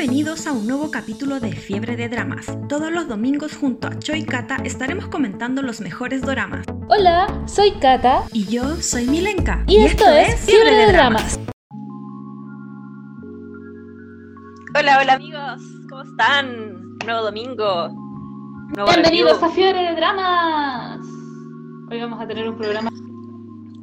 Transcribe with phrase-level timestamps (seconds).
[0.00, 2.46] Bienvenidos a un nuevo capítulo de Fiebre de Dramas.
[2.70, 6.64] Todos los domingos junto a Choi Kata estaremos comentando los mejores doramas.
[6.88, 8.22] Hola, soy Kata.
[8.32, 9.62] Y yo soy Milenka.
[9.66, 11.38] Y, esto, es Fiebre de, Dramas.
[14.74, 15.60] Hola, hola amigos,
[15.90, 16.96] ¿cómo están?
[17.04, 17.90] Nuevo domingo.
[18.74, 19.50] nuevo Bienvenidos review.
[19.50, 21.00] a Fiebre de Dramas.
[21.90, 22.90] Hoy vamos a tener un programa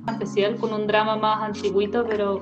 [0.08, 2.42] especial con un drama más antiguito, pero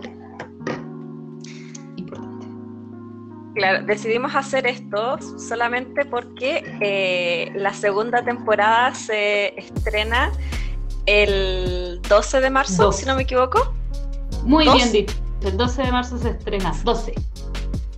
[3.55, 10.31] Claro, decidimos hacer esto solamente porque eh, la segunda temporada se estrena
[11.05, 12.99] el 12 de marzo, 12.
[12.99, 13.73] si no me equivoco.
[14.43, 14.75] Muy ¿Dos?
[14.75, 15.15] bien dicho.
[15.41, 16.73] El 12 de marzo se estrena.
[16.83, 17.13] 12.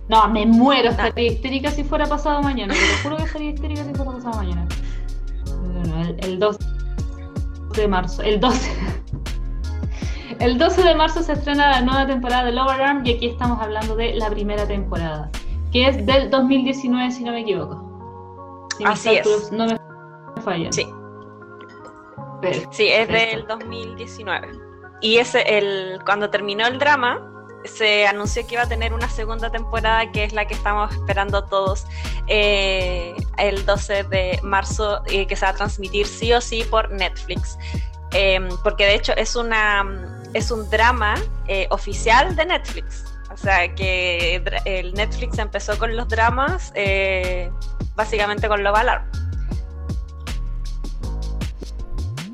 [0.08, 0.90] No, me muero.
[0.90, 2.74] Estaría histérica si fuera pasado mañana.
[2.74, 4.66] Te lo juro que estaría histérica si fuera pasado mañana.
[5.46, 6.58] No, no, el, el 12
[7.74, 8.22] de marzo.
[8.22, 8.70] El 12.
[10.38, 13.60] El 12 de marzo se estrena la nueva temporada de Lower Arm y aquí estamos
[13.60, 15.30] hablando de la primera temporada,
[15.72, 18.68] que es del 2019 si no me equivoco.
[18.76, 19.52] Si Así es.
[19.52, 19.76] no me
[20.42, 20.72] fallan.
[20.72, 20.86] Sí.
[22.40, 22.70] Perfecto.
[22.72, 24.48] Sí, es del 2019.
[25.00, 27.20] Y ese, el, cuando terminó el drama,
[27.64, 31.44] se anunció que iba a tener una segunda temporada, que es la que estamos esperando
[31.44, 31.86] todos,
[32.28, 36.90] eh, el 12 de marzo, eh, que se va a transmitir sí o sí por
[36.90, 37.58] Netflix.
[38.12, 39.84] Eh, porque de hecho es, una,
[40.32, 41.14] es un drama
[41.46, 43.04] eh, oficial de Netflix.
[43.30, 47.50] O sea, que el Netflix empezó con los dramas, eh,
[47.94, 49.04] básicamente con Love Alarm.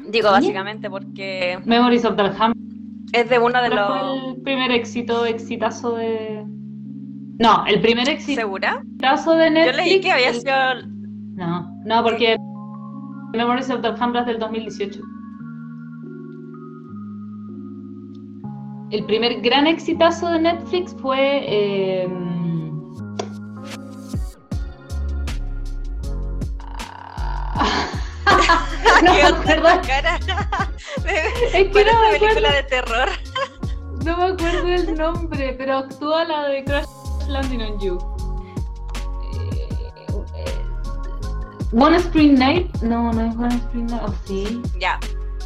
[0.08, 2.54] Digo básicamente porque Memories of the Ham
[3.12, 4.20] es de uno de ¿Cuál los...
[4.20, 6.44] fue el primer éxito, exitazo de.
[7.38, 8.82] No, el primer exitazo ¿Segura?
[8.84, 10.54] de Yo leí que había sido...
[11.34, 12.36] No, no, porque
[13.32, 15.00] Memories of the Alhambra es del 2018.
[18.90, 21.42] El primer gran exitazo de Netflix fue.
[21.46, 22.08] eh,
[29.02, 30.18] no me ¿Qué onda acuerdo, cara?
[31.06, 33.08] es que no me película de terror.
[34.04, 36.86] No me acuerdo el nombre, pero actúa la de Crash
[37.28, 37.98] Landing on You.
[39.32, 39.68] Eh,
[40.36, 40.62] eh,
[41.72, 42.74] One Spring Night.
[42.82, 44.02] No, no es One Spring Night.
[44.06, 44.60] Oh, sí.
[44.78, 44.98] Ya,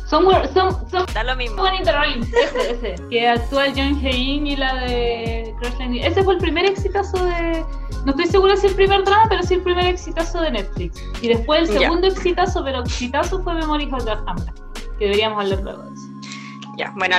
[0.09, 1.57] Somewhere, some, some, da lo mismo.
[1.57, 2.23] Someone in the Rain.
[2.23, 3.09] Ese, ese.
[3.11, 6.03] Que actúa el John Hein y la de Crash Landing.
[6.03, 7.63] Ese fue el primer exitazo de.
[8.07, 11.03] No estoy segura si el primer drama, pero sí el primer exitazo de Netflix.
[11.21, 14.55] Y después el segundo exitazo, pero exitazo fue Memories of the Alhambra.
[14.99, 16.07] Que deberíamos hablar luego de eso.
[16.79, 17.17] Ya, bueno,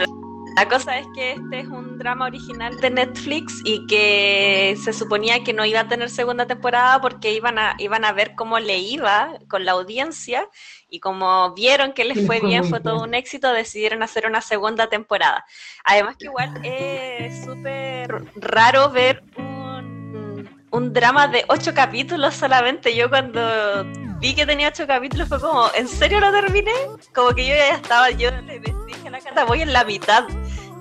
[0.60, 5.44] la, cosa es que este es un drama original de Netflix y que se suponía
[5.44, 8.80] que no iba a tener segunda temporada porque iban a, iban a ver cómo le
[8.80, 10.48] iba con la audiencia
[10.90, 14.88] y como vieron que les fue bien, fue todo un éxito, decidieron hacer una segunda
[14.88, 15.46] temporada.
[15.84, 22.96] Además que igual es súper raro ver un, un drama de ocho capítulos solamente.
[22.96, 23.86] Yo cuando
[24.20, 26.72] vi que tenía ocho capítulos fue como, ¿en serio lo terminé?
[27.14, 30.26] Como que yo ya estaba, yo le dije a la Cata, voy en la mitad.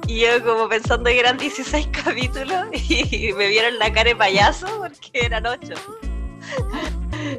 [0.07, 4.67] Y yo como pensando que eran 16 capítulos y me vieron la cara de payaso
[4.79, 5.75] porque eran ocho.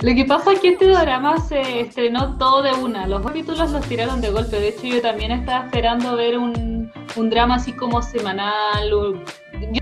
[0.01, 3.07] Lo que pasa es que este drama se estrenó todo de una.
[3.07, 4.59] Los capítulos los tiraron de golpe.
[4.59, 8.89] De hecho, yo también estaba esperando ver un, un drama así como semanal.
[8.89, 9.13] Yo,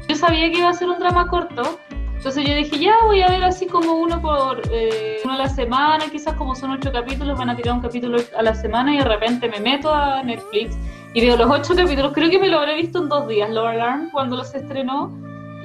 [0.08, 1.80] yo sabía que iba a ser un drama corto.
[2.18, 5.50] Entonces yo dije, ya voy a ver así como uno por eh, uno a la
[5.50, 6.06] semana.
[6.12, 9.04] Quizás como son ocho capítulos, van a tirar un capítulo a la semana y de
[9.04, 10.76] repente me meto a Netflix
[11.17, 12.11] y veo los ocho capítulos.
[12.13, 15.11] Creo que me lo habré visto en dos días, Lower Arm, cuando los estrenó.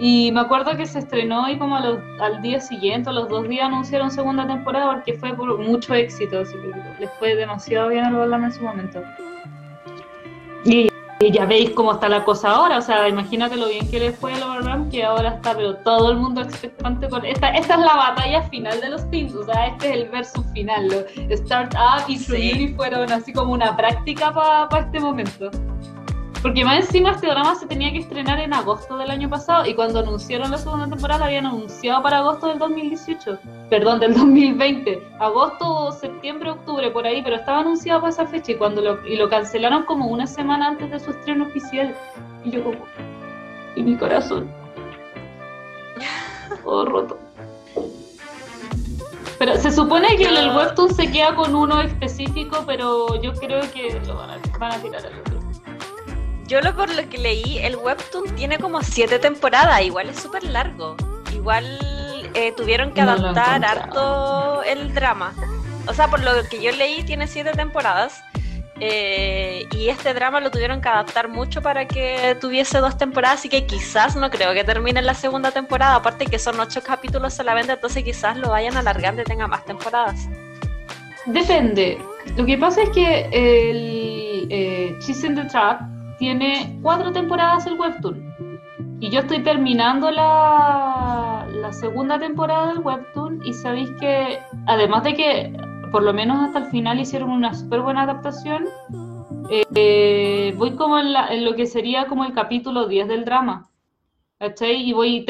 [0.01, 3.29] Y me acuerdo que se estrenó y como a los- al día siguiente, a los
[3.29, 6.41] dos días, anunciaron segunda temporada porque fue por mucho éxito.
[6.41, 9.03] Así que les fue demasiado bien al Alarm en su momento.
[10.65, 10.89] Y,
[11.27, 12.79] y ya veis cómo está la cosa ahora.
[12.79, 16.11] O sea, imagínate lo bien que le fue al Alarm, que ahora está, pero todo
[16.13, 17.25] el mundo expectante con.
[17.25, 19.35] Esta, esta es la batalla final de los teams.
[19.35, 20.89] O sea, este es el versus final.
[20.89, 22.75] Lo- Startup y Sí.
[22.77, 25.51] Fueron así como una práctica para este momento.
[26.43, 29.75] Porque más encima este drama se tenía que estrenar en agosto del año pasado y
[29.75, 33.39] cuando anunciaron la segunda temporada la habían anunciado para agosto del 2018.
[33.71, 35.09] Perdón, del 2020.
[35.21, 39.15] Agosto, septiembre, octubre, por ahí, pero estaba anunciado para esa fecha y cuando lo, y
[39.17, 41.95] lo cancelaron como una semana antes de su estreno oficial.
[42.45, 42.79] Y yo como...
[43.77, 44.51] Y mi corazón.
[46.65, 47.19] Todo roto.
[49.39, 53.61] Pero se supone que el, el webtoon se queda con uno específico, pero yo creo
[53.73, 55.42] que lo van a, van a tirar al otro.
[56.47, 60.45] Yo lo por lo que leí, el webtoon tiene como siete temporadas, igual es súper
[60.45, 60.97] largo.
[61.33, 61.65] Igual
[62.35, 65.33] eh, tuvieron que adaptar harto el drama.
[65.87, 68.23] O sea, por lo que yo leí, tiene siete temporadas.
[68.85, 73.49] Eh, y este drama lo tuvieron que adaptar mucho para que tuviese dos temporadas, así
[73.49, 77.75] que quizás no creo que termine la segunda temporada, aparte que son ocho capítulos solamente,
[77.75, 80.27] entonces quizás lo vayan alargando y tenga más temporadas.
[81.27, 82.01] Depende.
[82.37, 85.81] Lo que pasa es que el eh, Cheese in the Trap
[86.23, 88.23] tiene cuatro temporadas el webtoon.
[89.01, 95.15] Y yo estoy terminando la, la segunda temporada del webtoon y sabéis que además de
[95.15, 95.53] que
[95.91, 98.69] por lo menos hasta el final hicieron una súper buena adaptación,
[99.51, 103.69] eh, voy como en, lo que sería como el capítulo 10 del drama.
[104.39, 104.77] ¿Cachai?
[104.77, 105.27] Y voy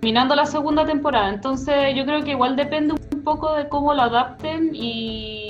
[0.00, 1.30] terminando la segunda temporada.
[1.30, 5.47] Entonces yo creo que igual depende un poco de cómo lo adapten y,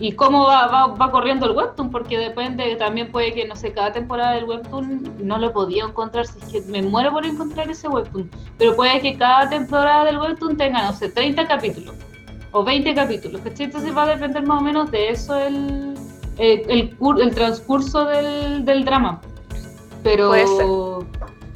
[0.00, 3.92] y cómo va, va, corriendo el webtoon, porque depende, también puede que, no sé, cada
[3.92, 7.88] temporada del webtoon no lo podía encontrar, si es que me muero por encontrar ese
[7.88, 11.96] webtoon, pero puede que cada temporada del webtoon tenga, no sé, 30 capítulos
[12.52, 13.66] o 20 capítulos, ¿cachai?
[13.66, 15.94] Entonces va a depender más o menos de eso el,
[16.38, 19.20] el, el, transcurso del, del, drama.
[20.02, 21.04] Pero...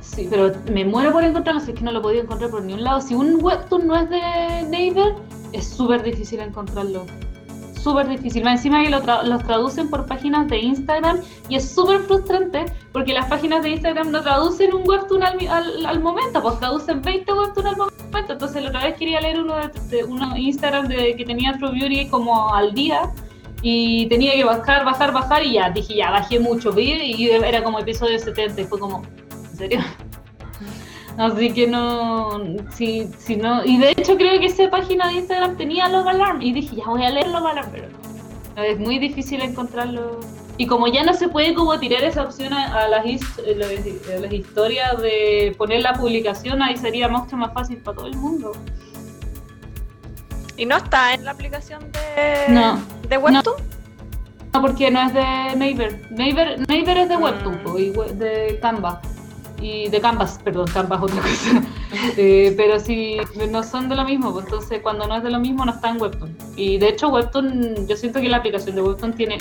[0.00, 2.84] Sí, pero me muero por encontrarlo, si es que no lo podía encontrar por ningún
[2.84, 3.00] lado.
[3.00, 4.20] Si un webtoon no es de
[4.68, 5.14] Neighbor,
[5.52, 7.06] es súper difícil encontrarlo
[7.82, 8.44] súper difícil.
[8.44, 13.12] Más encima que lo los traducen por páginas de Instagram y es súper frustrante porque
[13.12, 17.68] las páginas de Instagram no traducen un webtoon al, al, momento, pues traducen 20 webtoons
[17.68, 18.32] al momento.
[18.32, 22.08] Entonces la otra vez quería leer uno de, uno Instagram de, que tenía True Beauty
[22.08, 23.10] como al día
[23.62, 27.78] y tenía que bajar, bajar, bajar y ya dije ya bajé mucho y era como
[27.78, 29.02] episodio 70 y fue como,
[29.50, 29.80] ¿en serio?
[31.18, 32.40] Así que no,
[32.74, 36.40] si, si no, y de hecho creo que esa página de Instagram tenía los Alarm
[36.40, 37.88] y dije, ya voy a leer los Alarm, pero
[38.56, 40.20] es muy difícil encontrarlo.
[40.56, 45.54] Y como ya no se puede como tirar esa opción a, las, las, historias de
[45.56, 48.52] poner la publicación, ahí sería mucho más fácil para todo el mundo.
[50.56, 53.56] ¿Y no está en la aplicación de, no, de Webtoon?
[54.52, 54.60] No.
[54.60, 56.06] porque no es de Naver.
[56.10, 57.22] Naver, Naver es de mm.
[57.22, 59.00] Webtoon, de Canva
[59.62, 61.62] y de Canvas, perdón, Canvas otra cosa.
[62.16, 63.18] Eh, pero si
[63.50, 65.90] no son de lo mismo, pues entonces cuando no es de lo mismo no está
[65.90, 66.36] en Webtoon.
[66.56, 69.38] Y de hecho Webtoon, yo siento que la aplicación de Webtoon tiene,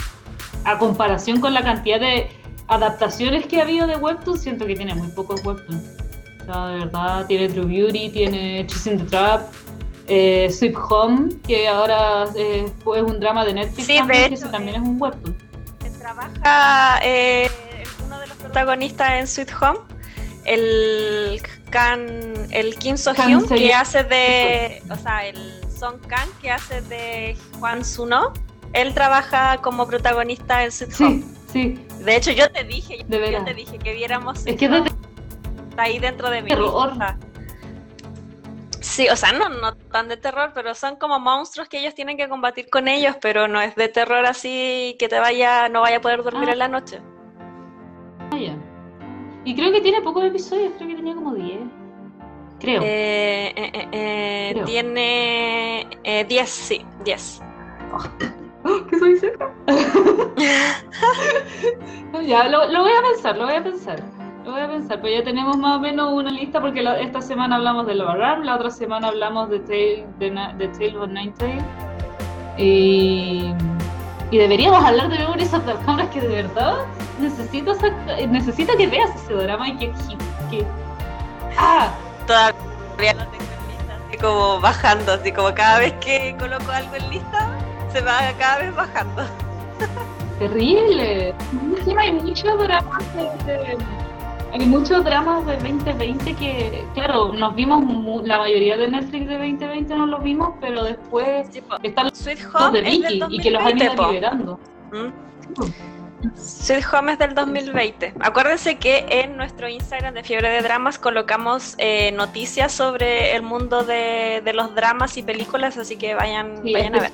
[0.65, 2.29] a comparación con la cantidad de
[2.68, 5.81] adaptaciones que ha habido de Webtoon, siento que tiene muy pocos Webtoon.
[6.41, 9.41] O sea, de verdad, tiene True Beauty, tiene Chasing the Trap,
[10.07, 14.75] eh, Sweet Home, que ahora eh, es un drama de Netflix sí, también, que también
[14.75, 15.35] es un Webtoon.
[16.00, 17.50] Trabaja eh,
[18.06, 19.79] uno de los protagonistas en Sweet Home
[20.45, 25.38] el Kan, el Kim So Hyun que hace de, o sea, el
[25.69, 28.33] Song Kang que hace de Juan Suno,
[28.73, 31.21] él trabaja como protagonista en Sitcom.
[31.21, 31.85] Sí, sí.
[32.03, 34.45] De hecho, yo te dije, yo, te dije que viéramos.
[34.45, 36.94] Es que está ahí dentro de mi terror.
[38.81, 42.17] Sí, o sea, no, no tan de terror, pero son como monstruos que ellos tienen
[42.17, 45.97] que combatir con ellos, pero no es de terror así que te vaya, no vaya
[45.97, 46.53] a poder dormir ah.
[46.53, 46.99] en la noche.
[48.31, 48.70] Ah,
[49.43, 51.59] y creo que tiene pocos episodios, creo que tenía como 10.
[52.59, 52.81] Creo.
[52.83, 55.88] Eh, eh, eh, tiene
[56.27, 57.41] 10, sí, 10.
[58.89, 59.51] ¿Qué soy seca?
[62.23, 63.99] ya, lo, lo, voy a pensar, lo voy a pensar.
[64.45, 67.55] Lo voy a pensar, pues ya tenemos más o menos una lista porque esta semana
[67.55, 71.33] hablamos de Love Alarm, la otra semana hablamos de Tale, de, de Tale of Nine
[71.37, 71.61] Tail.
[72.57, 73.53] Y
[74.31, 76.86] y deberíamos hablar de Memories of the Cámaras que de verdad
[77.19, 77.74] necesito,
[78.30, 79.92] necesito que veas ese drama y que,
[80.50, 80.66] que,
[81.57, 81.94] ¡Ah!
[82.25, 86.95] Todavía no tengo en lista, así como bajando, así como cada vez que coloco algo
[86.95, 87.50] en lista,
[87.92, 89.23] se va cada vez bajando.
[90.40, 91.35] Terrible.
[92.00, 93.04] hay muchos dramas
[93.45, 93.78] de,
[94.51, 97.83] hay muchos dramas de 2020 que, claro, nos vimos,
[98.25, 101.47] la mayoría de Netflix de 2020 no los vimos, pero después
[101.83, 104.59] están los Sweet Home de Vicky y que los han ido liberando.
[104.91, 106.35] ¿Mm?
[106.35, 108.13] Sweet Home es del 2020.
[108.19, 113.83] Acuérdense que en nuestro Instagram de Fiebre de Dramas colocamos eh, noticias sobre el mundo
[113.83, 117.11] de, los dramas y películas, así que vayan, vayan a ver.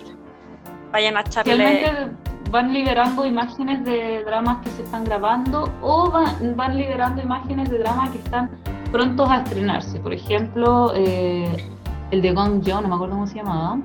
[0.91, 2.12] Vayan a echarle
[2.50, 7.80] van liberando imágenes de dramas que se están grabando o van, van liberando imágenes de
[7.80, 8.50] dramas que están
[8.92, 10.00] prontos a estrenarse.
[10.00, 11.70] Por ejemplo, eh,
[12.12, 13.77] el de Gong Yo, no me acuerdo cómo se llamaba,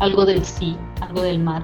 [0.00, 1.62] algo del sí, algo del mar.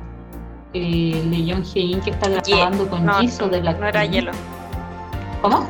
[0.73, 4.33] Eh, el de Young Hae-in que está grabando con Jisoo de Black No era Hielo.
[5.40, 5.68] ¿Cómo?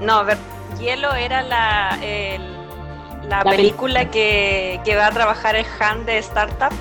[0.00, 0.38] No, a ver,
[0.80, 1.98] Hielo era la,
[3.28, 6.72] la, película que, que va a trabajar el Han de Startup,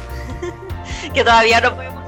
[1.14, 2.01] que todavía no podemos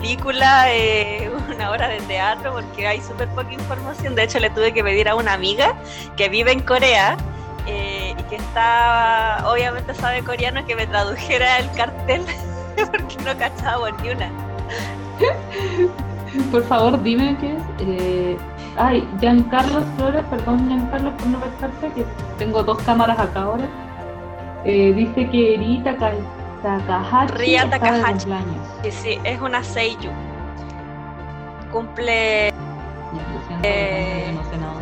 [0.00, 4.14] película, eh, una hora de teatro, porque hay súper poca información.
[4.14, 5.74] De hecho, le tuve que pedir a una amiga
[6.16, 7.16] que vive en Corea
[7.66, 12.22] eh, y que está, obviamente sabe coreano, que me tradujera el cartel,
[12.76, 14.30] porque no cachaba ni una.
[16.52, 17.62] Por favor, dime qué es.
[17.80, 18.36] Eh,
[18.76, 22.04] ay, Giancarlo Flores, perdón Giancarlo por no pescarte, que
[22.38, 23.64] tengo dos cámaras acá ahora.
[24.64, 26.12] Eh, dice que Eri Taka-
[26.62, 28.26] Takahashi Ria Takahashi.
[28.82, 30.10] Sí, sí, es una Seiyu.
[31.72, 32.50] Cumple.
[32.50, 34.74] Lo siento, Eh, yo no sé nada.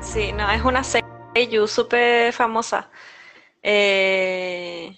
[0.00, 2.88] Sí, no, es una Seiyu súper famosa.
[3.62, 4.96] Eh,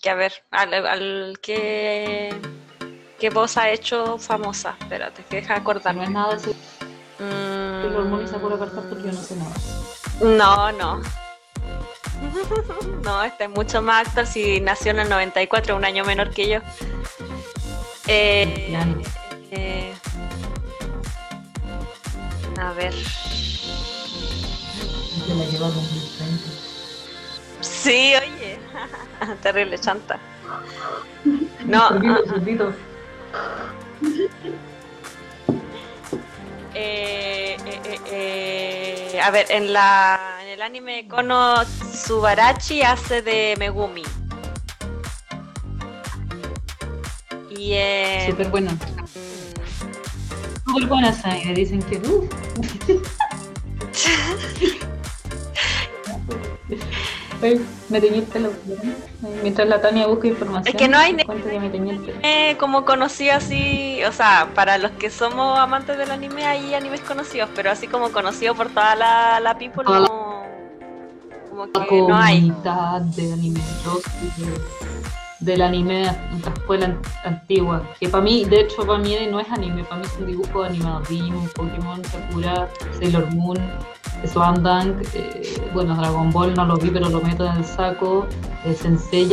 [0.00, 2.34] que a ver, al, al que.
[3.18, 4.76] ¿Qué voz ha hecho famosa?
[4.80, 6.04] Espérate, que deja de No acordarme.
[6.04, 6.50] es nada de eso.
[7.18, 9.52] Mm, El hormón y Sakura Card Captor, yo no sé nada.
[10.22, 11.02] No, no.
[13.04, 16.48] No, este es mucho más actor si nació en el 94, un año menor que
[16.48, 16.60] yo.
[18.06, 18.94] Eh, Claro.
[19.52, 19.92] eh,
[22.60, 22.92] a ver.
[22.92, 23.04] Se
[25.34, 26.44] la lleva 2030.
[27.60, 28.58] Sí, oye.
[29.42, 30.18] Terrible chanta.
[31.66, 31.90] No,
[36.74, 38.00] eh, eh, eh,
[39.14, 44.02] eh, a ver, en la en el anime Kono Subarachi hace de Megumi.
[47.50, 48.72] Y en Súper buena.
[48.72, 48.78] mm,
[50.66, 51.36] Súper buena esa.
[51.38, 51.98] Y me dicen que.
[51.98, 52.28] uff.
[57.42, 58.52] Ay, me teñí el pelo.
[59.42, 60.68] Mientras la Tania busca información.
[60.68, 62.18] Es que no hay me cuenta que me teñí el pelo.
[62.22, 67.00] eh, como conocido así, o sea, para los que somos amantes del anime hay animes
[67.00, 70.44] conocidos, pero así como conocido por toda la, la people, no,
[71.48, 72.52] como La que no hay.
[73.16, 73.60] de anime
[75.40, 76.04] del anime de
[76.44, 77.82] la escuela an- antigua.
[77.98, 80.62] Que para mí, de hecho, para mí no es anime, para mí es un dibujo
[80.62, 81.00] animado.
[81.08, 82.68] Digimon, Pokémon, Sakura,
[82.98, 83.58] Sailor Moon,
[84.62, 88.26] Dunk, eh, bueno, Dragon Ball no lo vi, pero lo meto en el saco.
[88.66, 88.74] Eh,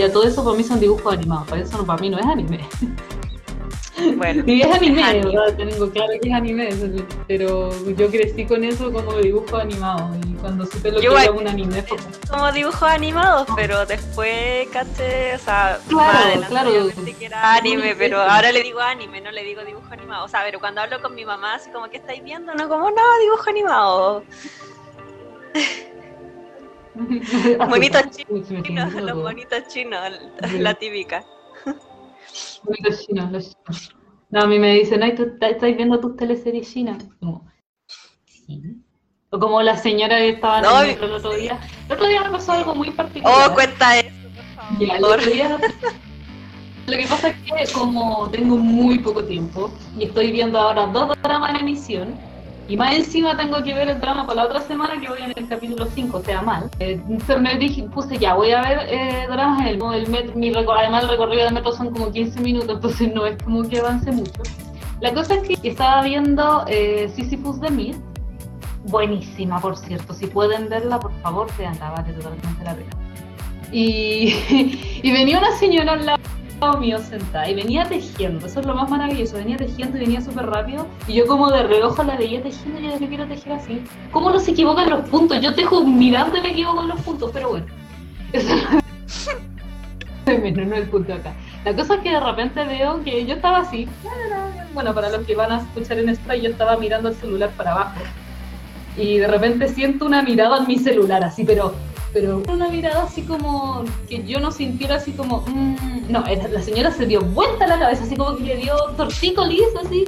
[0.10, 1.48] todo eso para mí son dibujos animados.
[1.48, 2.60] Para eso no, para mí no es anime.
[4.16, 5.25] Bueno, Y es anime, Es anime.
[5.25, 5.58] ¿verdad?
[5.58, 6.70] Tengo claro que es anime,
[7.27, 10.16] pero yo crecí con eso como dibujo animado.
[10.25, 11.98] Y cuando supe lo Yo que era un anime, fue
[12.30, 16.72] como dibujos animados, pero después caché, o sea, Claro, más adelante claro.
[16.74, 20.25] yo pensé que era anime, pero ahora le digo anime, no le digo dibujo animado.
[20.25, 22.54] O sea, pero cuando hablo con mi mamá, así como, ¿qué estáis viendo?
[22.54, 24.24] No, como, no, dibujo animado.
[26.98, 27.89] Me
[28.63, 30.01] Chinos, los bonitos chinos,
[30.54, 31.24] la típica.
[32.63, 33.96] Bonitos chinos, los chinos.
[34.29, 37.03] No, a mí me dicen, ay, tú estás estás viendo tus teleseries chinas.
[37.20, 37.48] Como,
[38.25, 38.82] sí.
[39.29, 41.60] O como la señora que estaba en No, el otro día.
[41.88, 43.50] El otro día me pasó algo muy particular.
[43.50, 44.10] Oh, cuenta eso,
[44.79, 45.34] Ya, el por otro favor.
[45.34, 45.58] día-
[46.88, 47.36] Lo que pasa es
[47.67, 52.15] que como tengo muy poco tiempo y estoy viendo ahora dos dramas en emisión
[52.67, 55.33] y más encima tengo que ver el drama para la otra semana que voy en
[55.36, 56.69] el capítulo 5, o sea, mal.
[56.79, 57.01] Eh,
[57.39, 61.03] me dije, puse ya, voy a ver eh, dramas en el, el metro, mi además
[61.03, 64.41] el recorrido del metro son como 15 minutos, entonces no es como que avance mucho.
[65.00, 67.95] La cosa es que estaba viendo eh, Sisyphus de Mid,
[68.86, 72.89] buenísima por cierto, si pueden verla por favor veanla, vale totalmente la pena.
[73.71, 74.33] Y,
[75.03, 76.37] y venía una señora al lado
[76.80, 80.48] mío sentada y venía tejiendo, eso es lo más maravilloso, venía tejiendo y venía súper
[80.48, 83.82] rápido y yo como de reojo la veía tejiendo y yo yo quiero tejer así.
[84.12, 85.40] ¿Cómo no se equivocan los puntos?
[85.40, 87.66] Yo tejo mirando y me equivoco en los puntos, pero bueno.
[88.34, 88.56] Eso
[90.26, 91.34] no no el punto acá.
[91.64, 93.88] La cosa es que de repente veo que yo estaba así,
[94.74, 97.72] bueno, para los que van a escuchar en esto, yo estaba mirando el celular para
[97.72, 98.00] abajo
[98.98, 101.76] y de repente siento una mirada en mi celular, así, pero
[102.14, 106.92] pero una mirada así como que yo no sintiera así como mm, no la señora
[106.92, 110.06] se dio vuelta la cabeza así como que le dio tortícolis así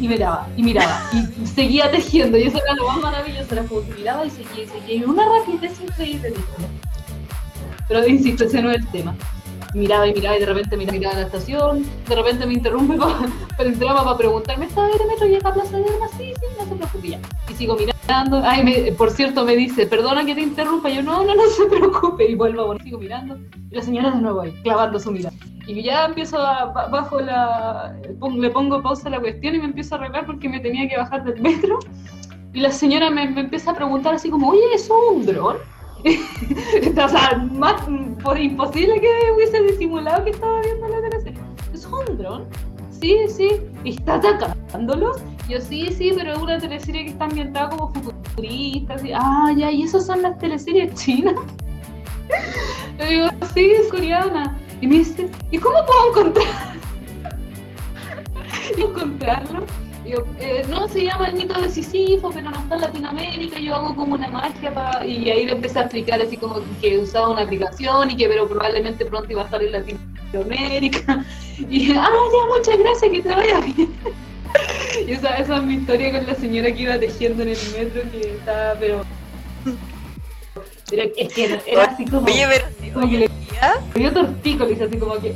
[0.00, 3.94] y miraba y miraba y seguía tejiendo y eso era lo más maravilloso como que
[3.94, 6.34] miraba y seguía y seguía y una rapidez increíble
[7.88, 9.14] pero insisto ese no es el tema
[9.74, 13.18] miraba y miraba y de repente miraba, miraba la estación de repente me interrumpe para,
[13.56, 16.10] para para preguntarme ¿está de metro llega a Plaza de Armas?
[16.18, 19.86] sí, sí, no se preocupe ya y sigo mirando Ay, me- por cierto, me dice,
[19.86, 20.88] perdona que te interrumpa.
[20.90, 22.30] Yo, no, no, no se preocupe.
[22.30, 23.38] Y vuelvo, bueno, sigo mirando.
[23.70, 25.34] Y la señora de nuevo ahí, clavando su mirada.
[25.66, 27.94] Y ya empiezo a, ba- bajo la,
[28.36, 30.96] le pongo pausa a la cuestión y me empiezo a arreglar porque me tenía que
[30.96, 31.78] bajar del metro.
[32.52, 35.56] Y la señora me, me empieza a preguntar así como, oye, ¿eso es un dron?
[36.04, 37.74] o sea, más
[38.24, 41.40] por imposible que hubiese disimulado que estaba viendo la teleserie.
[41.72, 42.44] ¿Es un dron?
[42.90, 43.48] Sí, sí.
[43.84, 45.12] ¿Y está atacándolo?
[45.52, 48.94] Yo sí, sí, pero es una teleserie que está ambientada como futurista.
[48.94, 49.10] Así.
[49.14, 51.34] Ah, ya, ¿y esas son las teleseries chinas?
[52.98, 54.56] Yo digo, sí, es coreana.
[54.80, 56.46] Y me dice, ¿y cómo puedo encontrar?
[58.78, 59.66] encontrarlo?
[60.06, 63.60] Yo, eh, no, se llama el mito de Sísifo, pero no está en Latinoamérica.
[63.60, 65.04] Yo hago como una magia para...
[65.04, 68.48] y ahí le empecé a explicar así como que usaba una aplicación y que pero
[68.48, 71.26] probablemente pronto iba a estar en Latinoamérica.
[71.68, 73.92] Y, ah, ya, muchas gracias, que te vaya bien.
[75.06, 78.02] y esa, esa es mi historia con la señora que iba tejiendo en el metro,
[78.10, 79.04] que estaba, pero...
[80.90, 82.26] Es que era, así como...
[82.26, 83.30] Oye, pero, como que le,
[83.94, 85.34] le dio tortícolis, así como que,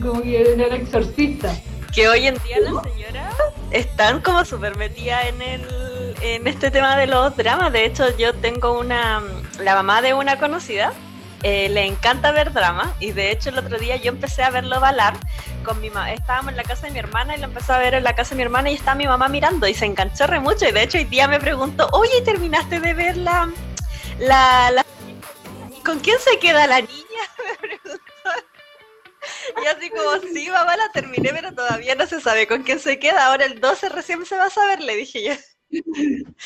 [0.00, 1.52] como que era exorcista
[1.92, 3.34] que hoy en día las señoras
[3.70, 7.72] están como súper metidas en el en este tema de los dramas.
[7.72, 9.22] De hecho, yo tengo una
[9.60, 10.92] la mamá de una conocida.
[11.44, 14.78] Eh, le encanta ver drama y de hecho el otro día yo empecé a verlo
[14.78, 15.14] balar
[15.64, 16.12] con mi mamá.
[16.12, 18.30] Estábamos en la casa de mi hermana y lo empecé a ver en la casa
[18.30, 20.68] de mi hermana y está mi mamá mirando y se enganchó re mucho.
[20.68, 23.50] Y de hecho hoy día me preguntó, oye, ¿terminaste de ver la,
[24.20, 24.86] la, la...
[25.84, 26.92] ¿Con quién se queda la niña?
[27.44, 28.02] Me preguntó.
[29.62, 33.00] Y así como, sí, mamá, la terminé, pero todavía no se sabe con quién se
[33.00, 33.26] queda.
[33.26, 35.34] Ahora el 12 recién se va a saber, le dije yo.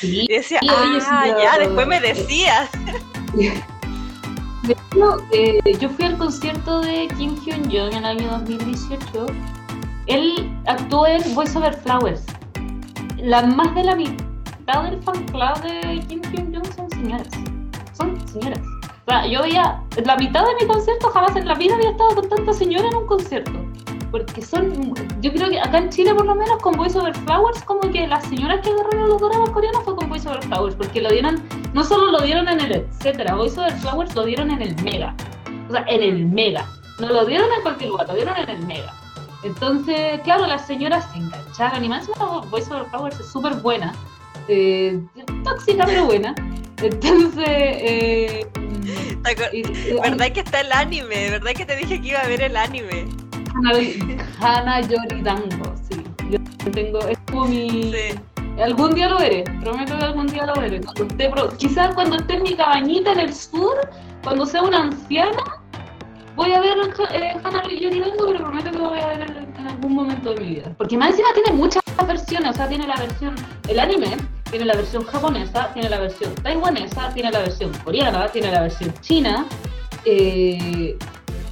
[0.01, 2.69] Y decía, ah, ya, después me decías.
[5.31, 9.25] Eh, yo fui al concierto de Kim Hyun-jong en el año 2018.
[10.07, 12.25] Él actuó en Voice Over Flowers.
[13.17, 17.27] La, más de la mitad del fan club de Kim Hyun-jong son señoras.
[17.93, 18.61] Son señoras
[19.29, 22.53] yo veía, la mitad de mi concierto jamás en la vida había estado con tanta
[22.53, 23.51] señora en un concierto.
[24.25, 27.61] Porque son, yo creo que acá en Chile por lo menos con Voice Over Flowers,
[27.63, 31.01] como que las señoras que agarraron los dramas coreanos fue con Voice Over Flowers, porque
[31.01, 31.43] lo dieron,
[31.73, 35.15] no solo lo dieron en el etcétera, Voice Over Flowers lo dieron en el Mega.
[35.69, 36.67] O sea, en el Mega.
[36.99, 38.93] No lo dieron en cualquier lugar, lo dieron en el Mega.
[39.43, 42.09] Entonces, claro, las señoras se engancharon y más
[42.49, 43.93] Voice Over Flowers es súper buena.
[44.47, 44.99] Eh,
[45.43, 46.33] tóxica pero buena.
[46.81, 48.47] Entonces, eh,
[50.01, 51.31] ¿Verdad que está el anime?
[51.31, 53.05] ¿Verdad que te dije que iba a ver el anime?
[54.39, 56.03] Hana Yoridango, sí.
[56.29, 56.39] Yo
[56.71, 57.91] tengo, es como mi...
[58.61, 60.81] Algún día lo veré, prometo que algún día lo veré.
[61.57, 63.75] quizás cuando esté en mi cabañita en el sur,
[64.23, 65.61] cuando sea una anciana,
[66.35, 66.75] voy a ver
[67.13, 70.41] eh, Hana Yoridango, pero prometo que lo voy a ver en, en, algún momento de
[70.41, 70.73] mi vida.
[70.77, 73.35] Porque más encima tiene muchas versiones, o sea, tiene la versión,
[73.67, 74.17] el anime
[74.49, 78.93] tiene la versión japonesa, tiene la versión taiwanesa, tiene la versión coreana, tiene la versión
[79.01, 79.45] china.
[80.05, 80.97] Eh,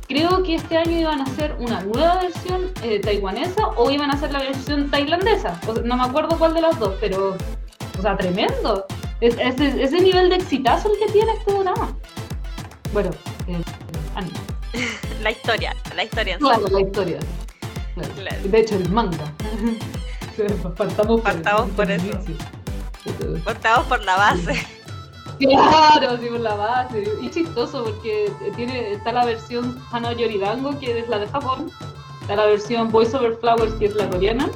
[0.08, 4.14] creo que este año iban a hacer una nueva versión eh, taiwanesa o iban a
[4.14, 5.60] hacer la versión tailandesa.
[5.84, 7.36] no me acuerdo cuál de las dos, pero,
[7.98, 8.86] o sea, tremendo.
[9.22, 11.96] Es, ese nivel de exitazo el que tiene este drama.
[12.94, 13.12] Bueno,
[13.48, 13.62] eh,
[15.22, 16.38] La historia, la historia.
[16.38, 17.20] Claro, la historia.
[18.44, 19.32] De hecho, el manga.
[20.76, 22.10] Faltamos por, eso.
[23.44, 24.68] Cortamos por la base.
[25.40, 27.04] Claro, sí, por la base.
[27.22, 31.72] Y chistoso porque tiene, está la versión Hana Yoridango, que es la de Japón.
[32.22, 34.50] Está la versión Voice Over Flowers, que es la coreana.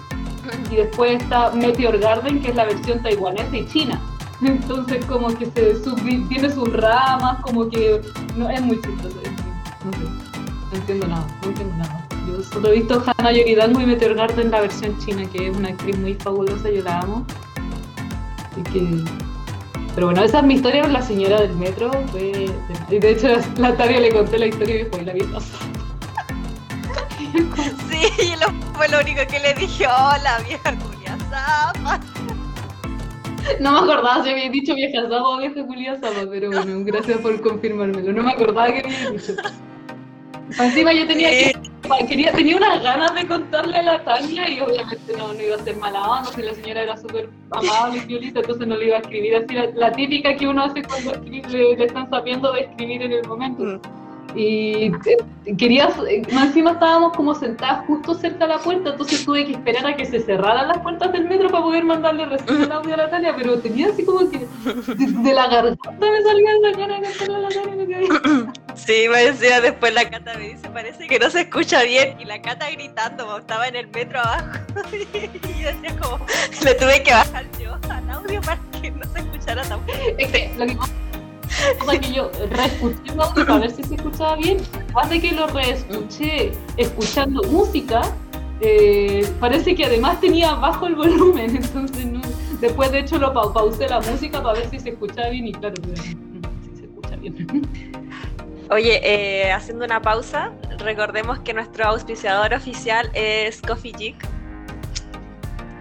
[0.71, 4.01] Y después está Meteor Garden, que es la versión taiwanesa y china.
[4.41, 5.75] Entonces como que se
[6.29, 8.01] tiene sus ramas, como que
[8.35, 9.15] no es muy chistoso.
[9.85, 9.99] No sé,
[10.71, 12.07] no entiendo nada, no entiendo nada.
[12.27, 15.69] Yo solo he visto Hana Yoridango y Meteor Garden la versión china, que es una
[15.69, 17.25] actriz muy fabulosa, yo la amo
[18.63, 19.03] que...
[19.99, 21.91] Pero bueno, esa es mi historia con la señora del metro.
[22.13, 22.49] Fue...
[22.89, 25.39] Y de hecho, la Taria le conté la historia y fue la vieja
[27.89, 31.99] Sí, lo, fue lo único que le dije, hola vieja culia zapa.
[33.59, 37.17] No me acordaba si había dicho vieja zapa o vieja culia zapa, pero bueno, gracias
[37.17, 38.13] por confirmármelo.
[38.13, 39.33] No me acordaba que había dicho.
[40.57, 41.53] Encima yo tenía que
[42.07, 45.59] quería, tenía unas ganas de contarle a la Tania y obviamente no, no iba a
[45.59, 48.97] ser mala onda, si la señora era súper amable y violita, entonces no le iba
[48.97, 53.01] a escribir así la, típica que uno hace cuando le, le, están sabiendo de escribir
[53.01, 53.63] en el momento.
[53.63, 53.79] Mm.
[54.35, 55.17] Y eh,
[55.57, 59.95] quería, encima estábamos como sentadas justo cerca de la puerta, entonces tuve que esperar a
[59.95, 63.09] que se cerraran las puertas del metro para poder mandarle recién el audio a la
[63.09, 67.49] Tania, pero tenía así como que de, la garganta me salía esa cara de la
[67.49, 68.53] Tania.
[68.85, 72.25] Sí, me decía después la Cata me dice, parece que no se escucha bien, y
[72.25, 74.59] la Cata gritando, estaba en el metro abajo,
[74.93, 76.25] y yo decía como,
[76.63, 79.79] le tuve que bajar yo al audio para que no se escuchara tan.
[80.57, 80.77] Lo que
[81.81, 84.57] o sea que yo reescuché el audio para ver si se escuchaba bien.
[85.09, 88.01] De que lo reescuché escuchando música,
[88.61, 91.55] eh, parece que además tenía bajo el volumen.
[91.55, 92.21] Entonces, no,
[92.61, 95.75] después de hecho lo pausé la música para ver si se escuchaba bien y claro,
[96.63, 97.98] si se escucha bien.
[98.69, 104.39] Oye, eh, haciendo una pausa, recordemos que nuestro auspiciador oficial es Coffee Geek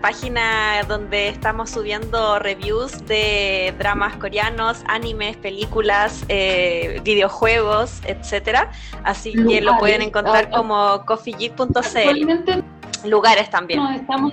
[0.01, 8.71] página donde estamos subiendo reviews de dramas coreanos, animes, películas, eh, videojuegos, etcétera.
[9.05, 12.63] Así que lo pueden encontrar como coffeegeek.cl.
[13.05, 13.81] Lugares también.
[13.95, 14.33] estamos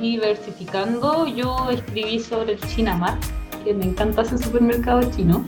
[0.00, 1.26] diversificando.
[1.26, 3.18] Yo escribí sobre el Chinamar,
[3.64, 5.44] que me encanta ese supermercado chino.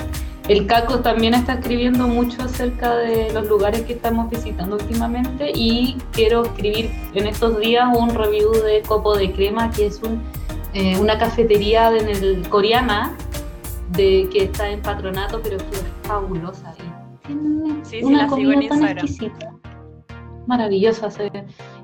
[0.51, 5.97] El Caco también está escribiendo mucho acerca de los lugares que estamos visitando últimamente y
[6.11, 10.21] quiero escribir en estos días un review de Copo de Crema, que es un,
[10.75, 13.17] eh, una cafetería en el, coreana
[13.91, 16.75] de, que está en patronato, pero que es fabulosa.
[17.29, 19.53] Y sí, una comida tan exquisita
[20.49, 21.11] maravillosa.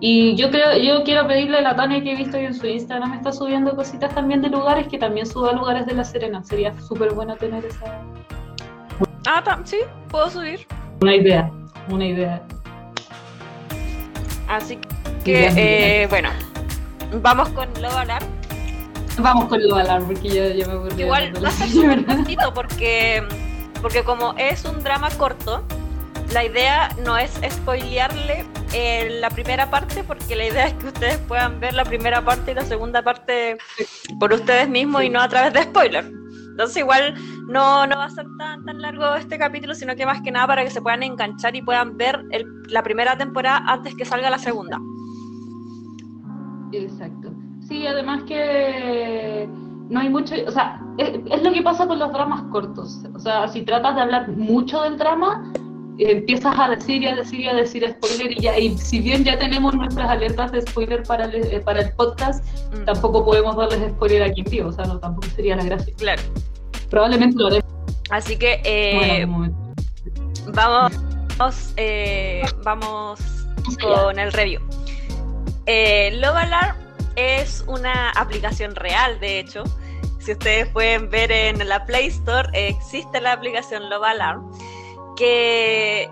[0.00, 3.14] Y yo creo, yo quiero pedirle a la Tania que he visto en su Instagram
[3.14, 6.42] está subiendo cositas también de lugares que también suba lugares de La Serena.
[6.42, 8.02] Sería súper bueno tener esa,
[9.26, 10.66] Ah, sí, puedo subir.
[11.00, 11.50] Una idea,
[11.88, 12.42] una idea.
[14.48, 14.78] Así
[15.24, 16.30] que, eh, bueno,
[17.20, 18.24] vamos con Love Alarm.
[19.18, 21.02] Vamos con Love Alarm, porque yo, yo me aburrí.
[21.02, 23.26] Igual va a ser súper cortito, porque,
[23.82, 25.64] porque como es un drama corto,
[26.32, 31.18] la idea no es spoilearle eh, la primera parte, porque la idea es que ustedes
[31.18, 33.58] puedan ver la primera parte y la segunda parte
[34.20, 36.06] por ustedes mismos y no a través de spoilers.
[36.56, 37.14] Entonces igual
[37.48, 40.46] no, no va a ser tan, tan largo este capítulo, sino que más que nada
[40.46, 42.24] para que se puedan enganchar y puedan ver
[42.70, 44.80] la primera temporada antes que salga la segunda.
[46.72, 47.30] Exacto.
[47.60, 49.46] Sí, además que
[49.90, 53.02] no hay mucho, o sea, es, lo que pasa con los dramas cortos.
[53.14, 55.52] O sea, si tratas de hablar mucho del drama,
[55.98, 59.24] empiezas a decir y a decir y a decir spoiler y ya, y si bien
[59.24, 62.84] ya tenemos nuestras alertas de spoiler para el, eh, para el podcast, mm.
[62.84, 65.94] tampoco podemos darles spoiler aquí en vivo, o sea, no, tampoco sería la gracia.
[65.96, 66.22] Claro.
[66.90, 67.76] Probablemente lo haremos.
[68.10, 69.26] Así que eh,
[70.54, 70.92] vamos,
[71.76, 73.20] eh, vamos
[73.80, 74.60] con el review.
[75.66, 76.76] Eh, Love Alarm
[77.16, 79.64] es una aplicación real, de hecho.
[80.20, 84.50] Si ustedes pueden ver en la Play Store, existe la aplicación Love Alarm
[85.16, 86.10] que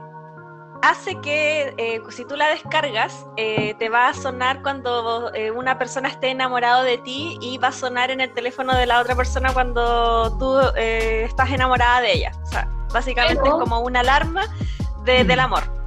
[0.83, 5.79] hace que eh, si tú la descargas, eh, te va a sonar cuando eh, una
[5.79, 9.15] persona esté enamorado de ti y va a sonar en el teléfono de la otra
[9.15, 12.33] persona cuando tú estás enamorada de ella.
[12.43, 14.47] O sea, básicamente es como una alarma
[15.05, 15.84] de, del amor.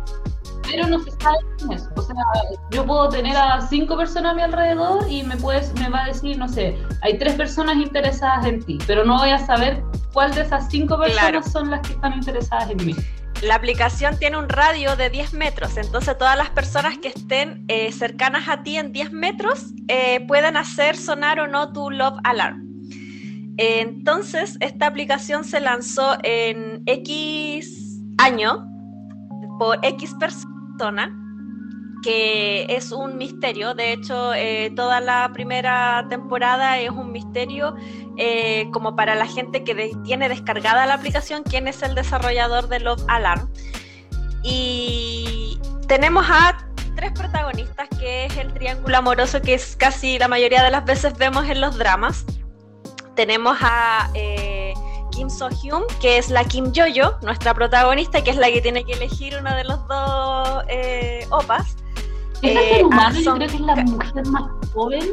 [0.69, 1.37] Pero no se sabe
[1.73, 1.89] eso.
[1.95, 2.15] O sea,
[2.71, 6.07] yo puedo tener a cinco personas a mi alrededor y me, puedes, me va a
[6.07, 10.33] decir, no sé, hay tres personas interesadas en ti, pero no voy a saber cuál
[10.33, 12.95] de esas cinco personas son las que están interesadas en mí.
[13.41, 17.91] La aplicación tiene un radio de 10 metros, entonces todas las personas que estén eh,
[17.91, 22.67] cercanas a ti en 10 metros eh, pueden hacer sonar o no tu Love Alarm.
[23.57, 28.67] Entonces, esta aplicación se lanzó en X año
[29.59, 30.15] por X
[32.03, 33.73] que es un misterio.
[33.73, 37.75] De hecho, eh, toda la primera temporada es un misterio
[38.17, 42.79] eh, como para la gente que tiene descargada la aplicación, quién es el desarrollador de
[42.79, 43.49] Love Alarm.
[44.43, 46.57] Y tenemos a
[46.95, 51.17] tres protagonistas, que es el triángulo amoroso que es casi la mayoría de las veces
[51.17, 52.25] vemos en los dramas.
[53.15, 54.09] Tenemos a...
[54.13, 54.56] Eh,
[55.17, 58.85] Kim So Hyun, que es la Kim Jojo, nuestra protagonista, que es la que tiene
[58.85, 60.63] que elegir uno de los dos
[61.31, 61.75] opas.
[62.43, 64.43] Esa eh, humano, yo creo que es la mujer más
[64.75, 65.03] joven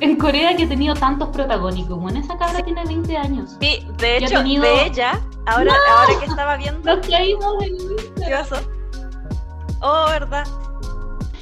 [0.00, 2.00] en Corea que ha tenido tantos protagónicos.
[2.00, 3.56] Bueno, esa cabra tiene 20 años.
[3.60, 6.94] Sí, de hecho, de ella, ahora, ahora que estaba viendo.
[6.94, 8.56] Lo que ha ido ¿Qué pasó?
[9.82, 10.46] Oh, verdad.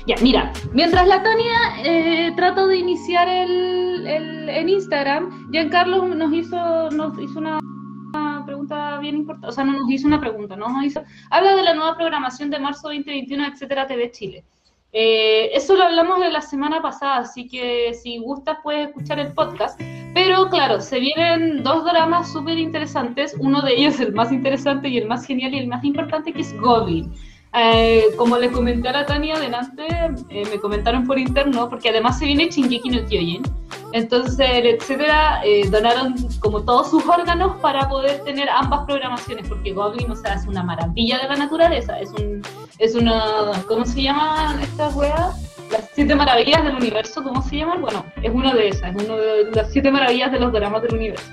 [0.09, 6.33] Ya, mira, mientras la Tonia eh, trató de iniciar el, el, en Instagram, Giancarlo nos
[6.33, 7.61] hizo, nos hizo una,
[8.49, 10.69] pregunta bien importante, o sea, no nos hizo una pregunta, ¿no?
[10.69, 14.45] nos hizo, habla de la nueva programación de marzo 2021, etcétera, TV Chile.
[14.91, 19.33] Eh, eso lo hablamos de la semana pasada, así que si gustas puedes escuchar el
[19.35, 19.79] podcast.
[20.15, 23.37] Pero claro, se vienen dos dramas súper interesantes.
[23.39, 26.41] Uno de ellos, el más interesante y el más genial y el más importante, que
[26.41, 27.13] es Goblin.
[27.55, 29.87] Eh, como le comenté a la Tania adelante,
[30.29, 33.43] eh, me comentaron por interno, porque además se viene Shingeki no Kyojin.
[33.95, 40.17] Entonces, etcétera, donaron como todos sus órganos para poder tener ambas programaciones, porque Goblin, o
[40.17, 42.43] sea, es una maravilla de la naturaleza, es un
[42.79, 45.57] es una, ¿cómo se llaman estas weas?
[45.71, 47.83] Las siete maravillas del universo, ¿cómo se llaman?
[47.83, 50.95] Bueno, es una de esas, es una de las siete maravillas de los dramas del
[50.95, 51.31] universo.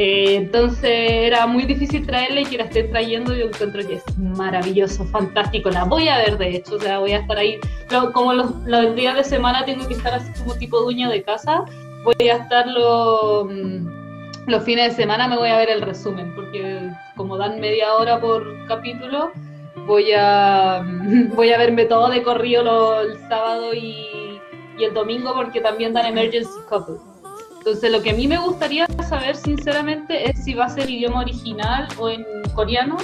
[0.00, 4.16] Eh, entonces era muy difícil traerla y que la esté trayendo yo encuentro que es
[4.16, 5.70] maravilloso, fantástico.
[5.70, 7.58] La voy a ver de hecho, o sea, voy a estar ahí.
[8.14, 11.64] como los, los días de semana tengo que estar así como tipo dueña de casa,
[12.04, 13.88] voy a estar los, mm,
[14.46, 18.20] los fines de semana, me voy a ver el resumen, porque como dan media hora
[18.20, 19.32] por capítulo,
[19.88, 20.80] voy a,
[21.34, 24.40] voy a verme todo de corrido el sábado y,
[24.78, 27.17] y, el domingo porque también dan Emergency Couple.
[27.58, 31.20] Entonces lo que a mí me gustaría saber sinceramente es si va a ser idioma
[31.20, 32.96] original o en coreano,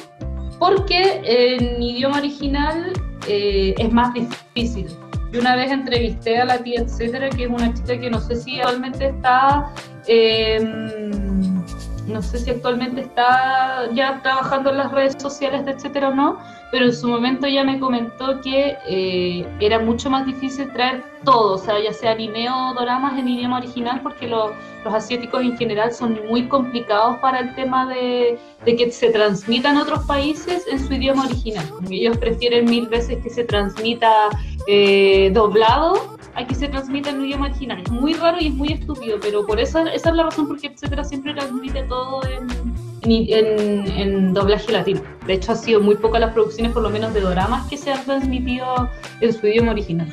[0.59, 2.93] porque en idioma original
[3.29, 4.89] eh, es más difícil.
[5.33, 8.37] Yo una vez entrevisté a la tía etcétera, que es una chica que no sé
[8.37, 9.73] si actualmente está,
[10.07, 11.65] em,
[12.07, 16.39] no sé si actualmente está ya trabajando en las redes sociales etcétera o no,
[16.71, 21.55] pero en su momento ya me comentó que eh, era mucho más difícil traer todo,
[21.55, 24.53] o sea, ya sea anime o doramas en idioma original, porque los
[24.85, 30.67] asiáticos en general son muy complicados para el tema de, que se transmitan otros países
[30.71, 31.67] en su idioma original.
[31.91, 34.29] Ellos prefieren mil veces que se transmita
[34.67, 37.81] eh, doblado a que se transmita en idioma original.
[37.81, 40.61] Es muy raro y es muy estúpido, pero por eso esa es la razón por
[40.61, 45.03] qué etcétera siempre transmite todo en en, doblaje latino.
[45.27, 47.93] De hecho, ha sido muy pocas las producciones, por lo menos de doramas, que se
[47.93, 48.89] han transmitido
[49.21, 50.09] en su idioma original.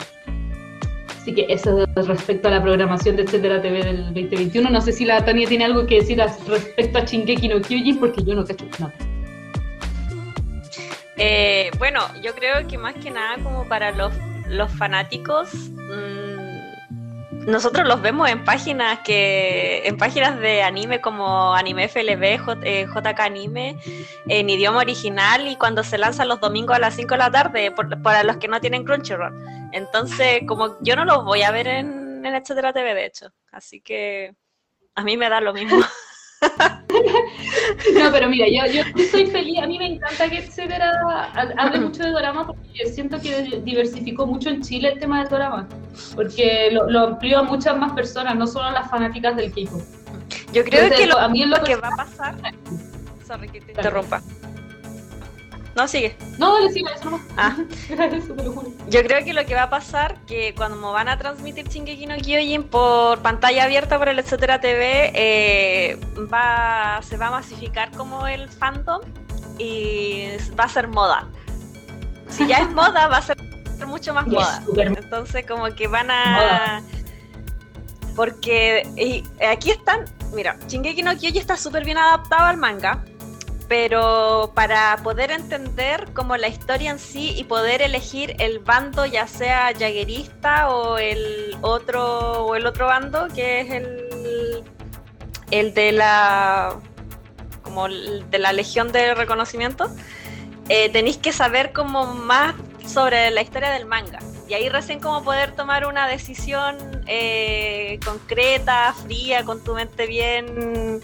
[1.21, 4.69] Así que eso respecto a la programación de Etcétera TV del 2021.
[4.69, 8.23] No sé si la Tania tiene algo que decir respecto a Shingeki no Kyojin, porque
[8.23, 8.93] yo no cacho nada.
[11.17, 14.12] Eh, bueno, yo creo que más que nada como para los,
[14.47, 16.31] los fanáticos, mmm,
[17.47, 22.88] nosotros los vemos en páginas que en páginas de anime como Anime FLB, JK eh,
[23.17, 23.77] Anime,
[24.27, 27.73] en idioma original y cuando se lanzan los domingos a las 5 de la tarde,
[28.04, 29.34] para los que no tienen Crunchyroll.
[29.71, 33.27] Entonces, como yo no los voy a ver en, en Etcétera TV, de hecho.
[33.51, 34.36] Así que
[34.95, 35.80] a mí me da lo mismo.
[37.94, 40.91] no, pero mira, yo, yo estoy feliz, a mí me encanta que etcétera
[41.58, 45.67] hable mucho de dorama porque siento que diversificó mucho en Chile el tema del dorama,
[46.15, 49.82] porque lo, lo amplió a muchas más personas, no solo a las fanáticas del K-pop.
[50.54, 52.36] Yo creo que lo, a mí lo, que va a pasar...
[53.26, 54.22] Sorry que te interrumpa.
[55.76, 56.18] No, sigue.
[56.38, 57.22] No, dale, sigue, eso no.
[57.38, 57.56] Ah.
[58.90, 62.18] Yo creo que lo que va a pasar, que cuando van a transmitir Shingeki no
[62.18, 65.98] Kyojin por pantalla abierta por el Etcétera TV, eh,
[66.32, 69.02] va, se va a masificar como el fandom
[69.58, 70.28] y
[70.60, 71.28] va a ser moda.
[72.30, 73.38] Si ya es moda, va a ser
[73.86, 74.62] mucho más moda.
[74.76, 76.82] Entonces, como que van a...
[78.16, 80.04] Porque aquí están,
[80.34, 83.06] mira, Shingeki no Kyojin está súper bien adaptado al manga
[83.72, 89.28] pero para poder entender como la historia en sí y poder elegir el bando, ya
[89.28, 94.64] sea jaguerista o el otro o el otro bando, que es el,
[95.52, 96.76] el de la
[97.62, 99.90] como de la Legión de Reconocimiento,
[100.68, 102.56] eh, tenéis que saber como más
[102.86, 104.20] sobre la historia del manga.
[104.50, 106.76] Y ahí recién como poder tomar una decisión
[107.08, 111.02] eh, concreta, fría, con tu mente bien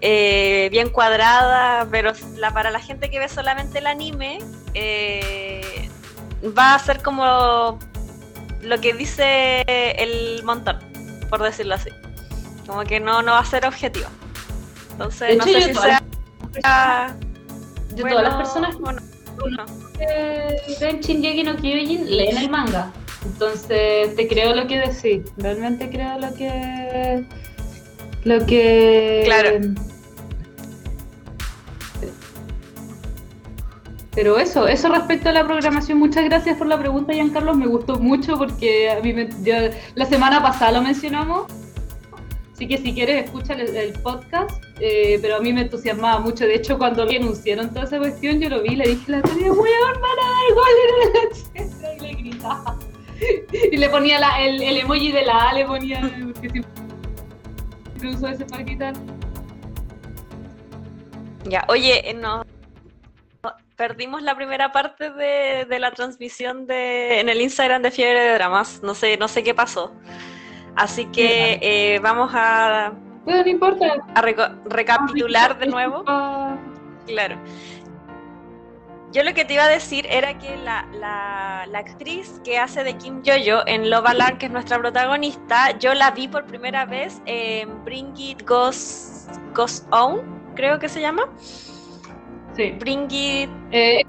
[0.00, 4.38] eh, bien cuadrada, pero la, para la gente que ve solamente el anime,
[4.74, 5.88] eh,
[6.56, 7.78] va a ser como
[8.62, 10.78] lo que dice el montón,
[11.30, 11.90] por decirlo así.
[12.66, 14.06] Como que no, no va a ser objetivo.
[14.92, 16.02] Entonces, no sé si sea.
[17.90, 18.82] De todas las personas que
[20.80, 22.92] ven Shinji no Kyojin leen el manga.
[23.24, 25.22] Entonces, te creo lo que decís.
[25.36, 27.24] Realmente creo lo que.
[28.24, 29.22] Lo que.
[29.24, 29.60] Claro.
[34.18, 38.00] Pero eso, eso respecto a la programación, muchas gracias por la pregunta, Giancarlo, me gustó
[38.00, 39.28] mucho porque a mí me,
[39.94, 41.46] la semana pasada lo mencionamos,
[42.52, 46.56] así que si quieres escucha el, podcast, eh, pero a mí me entusiasmaba mucho, de
[46.56, 49.70] hecho cuando le anunciaron toda esa cuestión yo lo vi, le dije la Tania, voy
[49.70, 50.72] a armar a igual
[51.54, 52.76] en el y le gritaba.
[53.70, 56.77] Y le ponía el, el, emoji de la A, le ponía, porque siempre
[58.02, 58.46] ese.
[61.44, 62.44] Ya, oye, no,
[63.76, 68.82] perdimos la primera parte de, la transmisión de, en el Instagram de Fiebre de Dramas.
[68.82, 69.92] No sé, no sé qué pasó.
[70.76, 72.92] Así que eh, vamos a,
[73.24, 73.86] no importa.
[74.14, 76.04] a recapitular de nuevo.
[77.06, 77.36] Claro.
[79.10, 82.94] Yo lo que te iba a decir era que la, la, actriz que hace de
[82.98, 87.22] Kim Jojo en Love Alarm, que es nuestra protagonista, yo la vi por primera vez
[87.24, 90.20] en Bring It Goes, Goes On,
[90.54, 91.22] creo que se llama.
[92.54, 92.72] Sí.
[92.78, 93.48] Bring It.
[93.70, 94.04] Eh,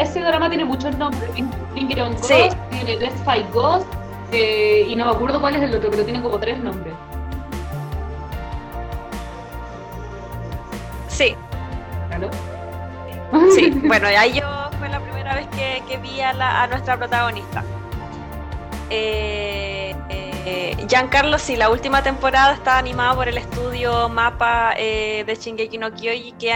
[0.00, 1.30] ese, drama tiene muchos nombres.
[1.72, 3.86] Bring It On Ghost, tiene Let's Fight Ghost,
[4.32, 6.92] eh, y no me acuerdo cuál es el otro, pero tiene como tres nombres.
[11.08, 11.34] Sí.
[12.10, 12.28] ¿Aló?
[13.54, 16.96] Sí, bueno, ahí yo fue la primera vez que, que vi a, la, a nuestra
[16.96, 17.64] protagonista.
[18.90, 19.94] Eh,
[20.44, 25.78] eh, Giancarlo, sí, la última temporada está animada por el estudio Mapa eh, de Shingeki
[25.78, 26.52] no Kyoji, que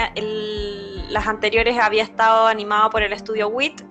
[1.09, 3.83] las anteriores había estado animado por el estudio WIT.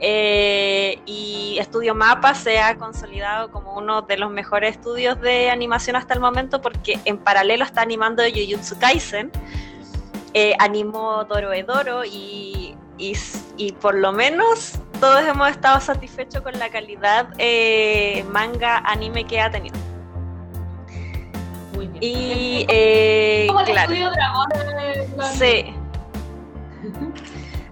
[0.00, 5.94] Eh, y Estudio Mapa se ha consolidado como uno de los mejores estudios de animación
[5.94, 9.30] hasta el momento porque en paralelo está animando Jujutsu Kaisen,
[10.58, 13.16] animó Doro Edoro y, y,
[13.56, 19.40] y por lo menos todos hemos estado satisfechos con la calidad eh, manga anime que
[19.40, 19.76] ha tenido.
[21.74, 21.98] Muy bien.
[22.00, 24.48] Y eh, como el claro, estudio dragón
[25.34, 25.74] sí.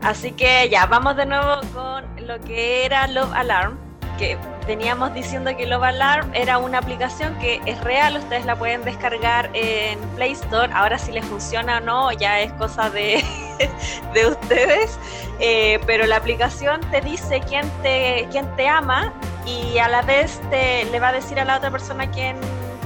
[0.03, 3.79] Así que ya, vamos de nuevo con lo que era Love Alarm,
[4.23, 8.85] que veníamos diciendo que Love Alarm era una aplicación que es real, ustedes la pueden
[8.85, 13.25] descargar en Play Store, ahora si les funciona o no ya es cosa de,
[14.15, 14.99] de ustedes,
[15.45, 19.13] Eh, pero la aplicación te dice quién te, quién te ama
[19.45, 22.37] y a la vez te, le va a decir a la otra persona quién,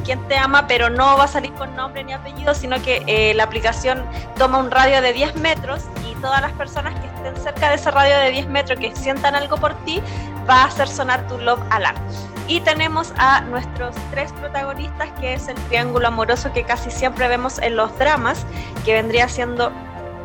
[0.07, 3.35] quién te ama, pero no va a salir con nombre ni apellido, sino que eh,
[3.35, 4.07] la aplicación
[4.39, 7.91] toma un radio de 10 metros y todas las personas que estén cerca de ese
[7.91, 10.01] radio de 10 metros que sientan algo por ti,
[10.49, 11.97] va a hacer sonar tu love alarm.
[12.49, 17.59] Y tenemos a nuestros tres protagonistas, que es el triángulo amoroso que casi siempre vemos
[17.59, 18.47] en los dramas,
[18.85, 19.73] que vendría siendo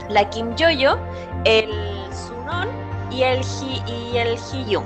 [0.07, 0.99] la Kim Yoyo,
[1.45, 1.71] el
[2.13, 2.69] Sunon
[3.09, 4.85] y el Ji, y el Ji Young.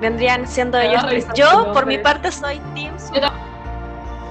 [0.00, 1.26] Vendrían siendo Me ellos tres.
[1.34, 3.32] Yo, por mi parte, soy Team Sunon.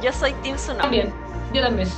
[0.02, 0.82] Yo soy Team Sunon.
[0.82, 1.14] también,
[1.52, 1.90] yo también.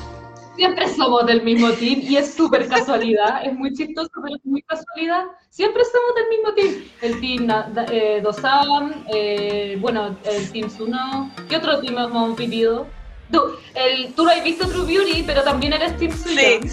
[0.55, 4.61] Siempre somos del mismo team y es súper casualidad, es muy chistoso, pero es muy
[4.61, 5.25] casualidad.
[5.49, 6.89] Siempre somos del mismo team.
[7.01, 11.29] El team eh, Dosam, eh, bueno, el team Suno.
[11.49, 12.87] ¿Qué otro team hemos vivido?
[13.31, 13.41] Tú,
[13.73, 16.35] el, tú lo has visto True Beauty, pero también eres team Suyo.
[16.39, 16.69] Sí.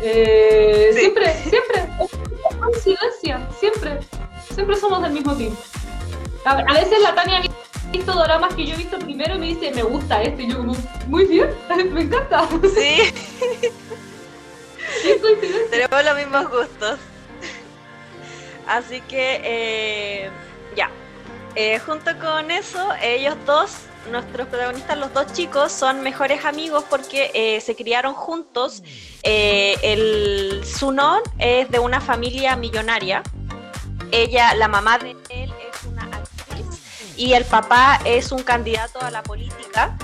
[0.00, 1.00] Eh, Sí.
[1.00, 3.98] Siempre, siempre, es coincidencia, siempre,
[4.54, 5.52] siempre somos del mismo team.
[6.44, 7.40] A, a veces la Tania
[7.92, 10.58] visto doramas que yo he visto primero y me dice, me gusta este, y yo
[10.58, 11.50] como, muy bien,
[11.92, 12.48] me encanta.
[12.74, 13.12] Sí,
[15.70, 16.98] tenemos los mismos gustos.
[18.66, 20.30] Así que, eh,
[20.76, 20.90] ya.
[21.54, 23.72] Eh, junto con eso, ellos dos,
[24.10, 28.82] nuestros protagonistas, los dos chicos, son mejores amigos porque eh, se criaron juntos.
[29.22, 33.22] El Sunon es de una familia millonaria.
[34.10, 35.50] Ella, la mamá de él,
[37.18, 39.96] y el papá es un candidato a la política.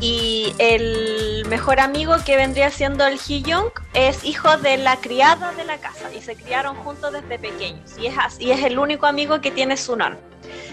[0.00, 5.64] Y el mejor amigo que vendría siendo el Young es hijo de la criada de
[5.64, 7.90] la casa y se criaron juntos desde pequeños.
[7.98, 10.18] Y es, y es el único amigo que tiene Sunon.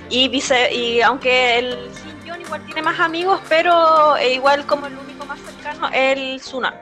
[0.10, 0.32] Y,
[0.72, 1.92] y aunque el
[2.26, 6.74] Young igual tiene más amigos, pero eh, igual como el único más cercano, el Sunon.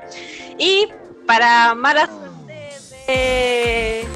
[0.58, 0.88] Y
[1.26, 4.08] para mala suerte de-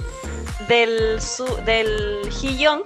[0.70, 2.84] del, su- del Young,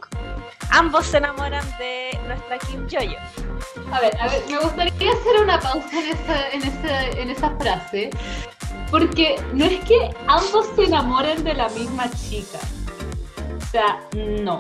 [0.70, 3.18] ambos se enamoran de nuestra Kim Joyo.
[3.92, 7.50] A ver, a ver, me gustaría hacer una pausa en esa, en esa, en esa
[7.58, 8.10] frase,
[8.92, 12.60] porque no es que ambos se enamoren de la misma chica.
[13.58, 14.60] O sea, no.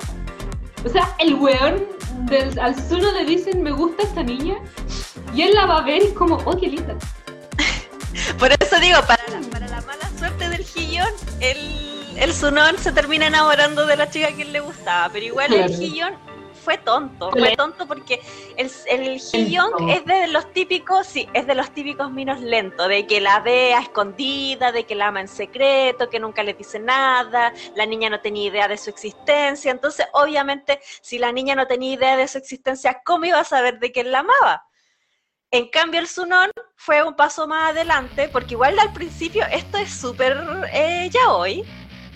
[0.86, 1.88] O sea, el weón
[2.26, 4.56] del, al Zuno le dicen me gusta esta niña,
[5.34, 6.96] y él la va a ver y es como, oh, qué linda.
[8.40, 12.92] Por eso digo, para la, para la mala suerte del Gillón, el, el Sunón se
[12.92, 15.10] termina enamorando de la chica que él le gustaba.
[15.12, 15.76] Pero igual el.
[15.76, 16.16] Gillón
[16.66, 18.22] fue tonto, fue tonto porque
[18.58, 19.22] el, el
[19.88, 23.76] es de los típicos, sí, es de los típicos minos lentos, de que la ve
[23.76, 28.10] a escondida, de que la ama en secreto, que nunca le dice nada, la niña
[28.10, 29.70] no tenía idea de su existencia.
[29.70, 33.78] Entonces, obviamente, si la niña no tenía idea de su existencia, ¿cómo iba a saber
[33.78, 34.66] de que él la amaba?
[35.52, 39.94] En cambio, el Sunón fue un paso más adelante, porque igual al principio esto es
[39.94, 40.36] súper
[40.74, 41.64] eh, ya hoy.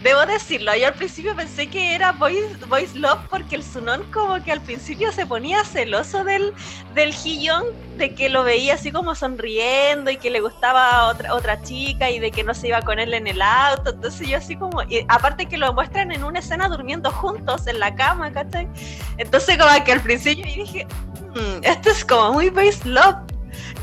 [0.01, 4.41] Debo decirlo, yo al principio pensé que era Boys, boys Love porque el Sunón como
[4.41, 6.53] que al principio se ponía celoso del,
[6.95, 7.65] del Hiyong,
[7.97, 12.19] de que lo veía así como sonriendo y que le gustaba otra, otra chica y
[12.19, 13.89] de que no se iba con él en el auto.
[13.89, 17.79] Entonces yo así como, y aparte que lo muestran en una escena durmiendo juntos en
[17.79, 18.69] la cama, ¿cachai?
[19.17, 20.87] Entonces como que al principio dije,
[21.35, 23.17] "Mm, esto es como muy Boys Love.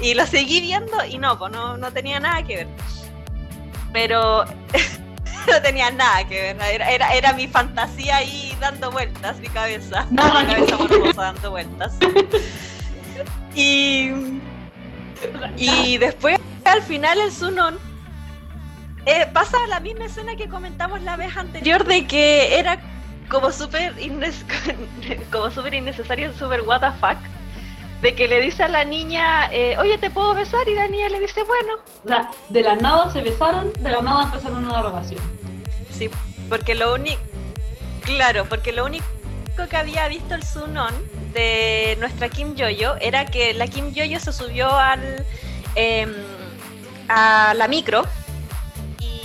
[0.01, 2.69] Y lo seguí viendo y no, pues no, no tenía nada que ver.
[3.93, 4.45] Pero
[5.53, 6.57] no tenía nada que ver.
[6.61, 10.07] Era, era, era mi fantasía ahí dando vueltas, mi cabeza.
[10.11, 11.97] Nada mi cabeza morbosa dando vueltas.
[13.55, 14.11] Y,
[15.57, 17.79] y después, al final, el Sunon
[19.07, 22.79] eh, pasa la misma escena que comentamos la vez anterior de que era
[23.31, 23.95] como súper
[25.33, 27.17] como súper innecesario, súper what the fuck.
[28.03, 30.69] De que le dice a la niña, eh, oye, ¿te puedo besar?
[30.69, 31.75] Y la niña le dice, bueno.
[32.05, 35.21] O sea, de la nada se besaron, de la nada empezaron una relación.
[35.91, 36.11] Sí,
[36.49, 37.21] porque lo único.
[38.03, 39.07] Claro, porque lo único
[39.69, 40.95] que había visto el Sunon
[41.33, 45.25] de nuestra Kim Yoyo era que la Kim Yoyo se subió al.
[45.75, 46.13] em,
[47.09, 48.05] a la micro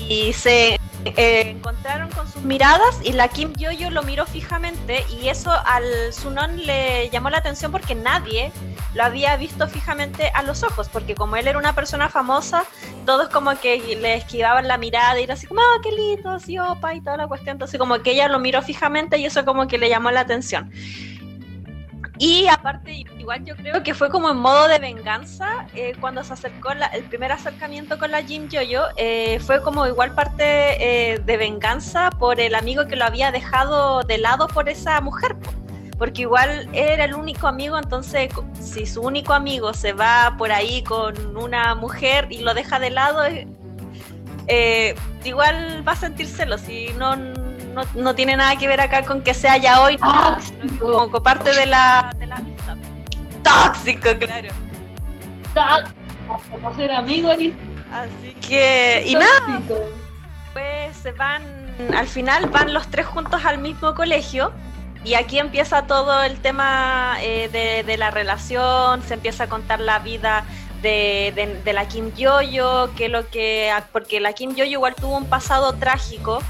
[0.07, 5.51] y se eh, encontraron con miradas y la Kim Yoyo lo miró fijamente y eso
[5.51, 8.51] al Sunon le llamó la atención porque nadie
[8.93, 12.65] lo había visto fijamente a los ojos, porque como él era una persona famosa,
[13.05, 16.59] todos como que le esquivaban la mirada y era así como, ah, qué lindo, así,
[16.59, 17.55] opa, y toda la cuestión.
[17.55, 20.71] Entonces como que ella lo miró fijamente y eso como que le llamó la atención.
[22.17, 26.33] Y aparte, igual yo creo que fue como en modo de venganza eh, cuando se
[26.33, 30.43] acercó el primer acercamiento con la Jim Jojo, eh, fue como igual parte
[31.13, 35.35] eh, de venganza por el amigo que lo había dejado de lado por esa mujer.
[35.97, 40.83] Porque igual era el único amigo, entonces si su único amigo se va por ahí
[40.83, 43.21] con una mujer y lo deja de lado,
[45.23, 47.15] igual va a sentírselo, si no
[47.73, 50.37] no, no, tiene nada que ver acá con que sea ya hoy, ah,
[50.79, 52.41] como parte de la, de la.
[53.43, 54.49] Tóxico, claro.
[55.53, 59.61] Tóxico, ser amigo Así que, y nada,
[60.53, 61.43] pues se van,
[61.93, 64.53] al final van los tres juntos al mismo colegio.
[65.03, 69.79] Y aquí empieza todo el tema eh, de, de, la relación, se empieza a contar
[69.79, 70.45] la vida
[70.83, 75.17] de, de, de, la Kim Yoyo, que lo que porque la Kim Yoyo igual tuvo
[75.17, 76.43] un pasado trágico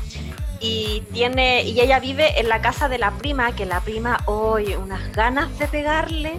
[0.60, 4.76] y tiene y ella vive en la casa de la prima, que la prima hoy
[4.76, 6.34] unas ganas de pegarle,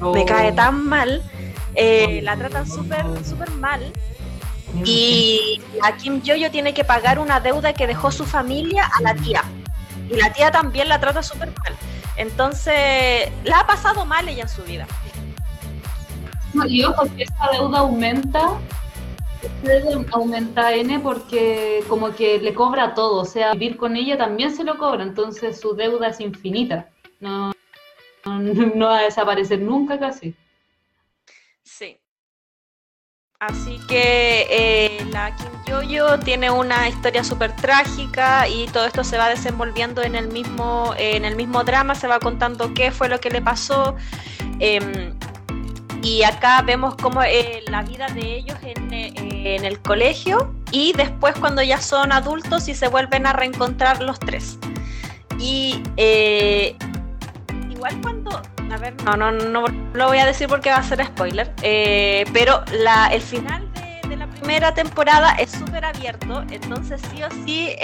[0.00, 0.54] me cae oh.
[0.54, 1.22] tan mal,
[1.74, 3.92] eh, la tratan súper súper mal.
[4.84, 9.14] Y a Kim Jojo tiene que pagar una deuda que dejó su familia a la
[9.14, 9.42] tía.
[10.08, 11.74] Y la tía también la trata súper mal.
[12.16, 14.86] Entonces, la ha pasado mal ella en su vida.
[16.68, 18.58] y ojo, que esa deuda aumenta
[20.12, 24.64] aumenta N porque como que le cobra todo, o sea, vivir con ella también se
[24.64, 26.88] lo cobra, entonces su deuda es infinita,
[27.20, 27.52] no,
[28.74, 30.34] no, va a desaparecer nunca casi.
[31.62, 31.98] Sí.
[33.38, 39.16] Así que eh, la Kim Yoyo tiene una historia súper trágica y todo esto se
[39.16, 43.18] va desenvolviendo en el mismo, en el mismo drama, se va contando qué fue lo
[43.18, 43.96] que le pasó.
[44.58, 45.14] Em,
[46.02, 49.12] y acá vemos cómo eh, la vida de ellos en, eh,
[49.56, 54.18] en, el colegio y después cuando ya son adultos y se vuelven a reencontrar los
[54.18, 54.58] tres.
[55.38, 56.76] Y eh,
[57.80, 59.64] igual cuando, a ver, no, no, no
[59.94, 61.50] lo voy a decir porque va a ser spoiler,
[62.30, 67.30] pero la, el final de, de la primera temporada es súper abierto, entonces sí o
[67.46, 67.74] sí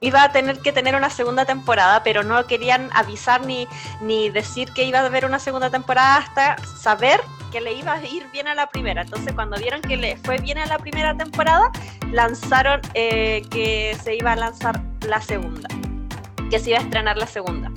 [0.00, 3.66] iba a tener que tener una segunda temporada, pero no querían avisar ni,
[4.00, 7.20] ni decir que iba a haber una segunda temporada hasta saber
[7.50, 9.02] que le iba a ir bien a la primera.
[9.02, 11.72] Entonces, cuando vieron que le fue bien a la primera temporada,
[12.12, 15.68] lanzaron eh, que se iba a lanzar la segunda,
[16.48, 17.72] que se iba a estrenar la segunda.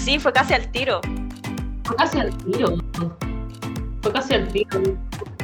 [0.00, 1.00] Sí, fue casi al tiro.
[1.84, 2.74] Fue casi al tiro.
[4.02, 4.80] Fue casi al tiro.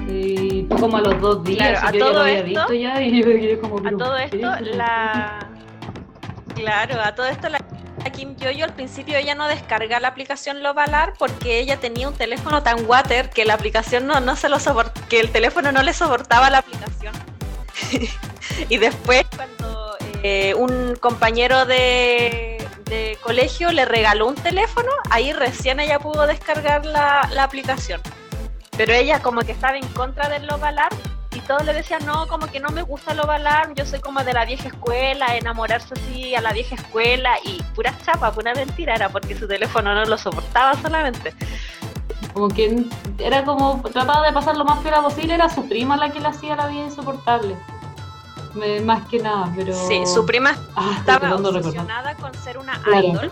[0.08, 1.82] Sí, fue como a los dos días.
[1.82, 5.50] a todo esto, a todo esto, la.
[6.54, 7.58] Claro, a todo esto la
[8.10, 12.62] Kim Yoyo al principio ella no descarga la aplicación Lovalar porque ella tenía un teléfono
[12.62, 14.56] tan water que la aplicación no, no se lo
[15.08, 17.12] que el teléfono no le soportaba la aplicación.
[18.68, 22.55] y después cuando eh, un compañero de,
[22.86, 28.00] de, colegio le regaló un teléfono, ahí recién ella pudo descargar la, la aplicación.
[28.76, 30.90] Pero ella como que estaba en contra del Lovalar
[31.36, 34.24] y todos le decían, no, como que no me gusta lo balar, yo soy como
[34.24, 38.94] de la vieja escuela, enamorarse así a la vieja escuela y pura chapa, pura mentira,
[38.94, 41.34] era porque su teléfono no lo soportaba solamente.
[42.32, 42.84] Como que
[43.18, 46.28] era como, trataba de pasar lo más piola posible, era su prima la que le
[46.28, 47.54] hacía la vida insoportable.
[48.84, 49.74] Más que nada, pero...
[49.88, 53.30] Sí, su prima ah, estaba obsesionada con ser una idol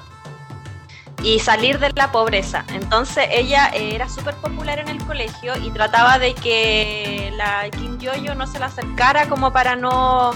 [1.23, 2.65] y salir de la pobreza.
[2.69, 7.99] Entonces ella eh, era súper popular en el colegio y trataba de que la Kim
[7.99, 10.33] Yoyo no se la acercara como para no,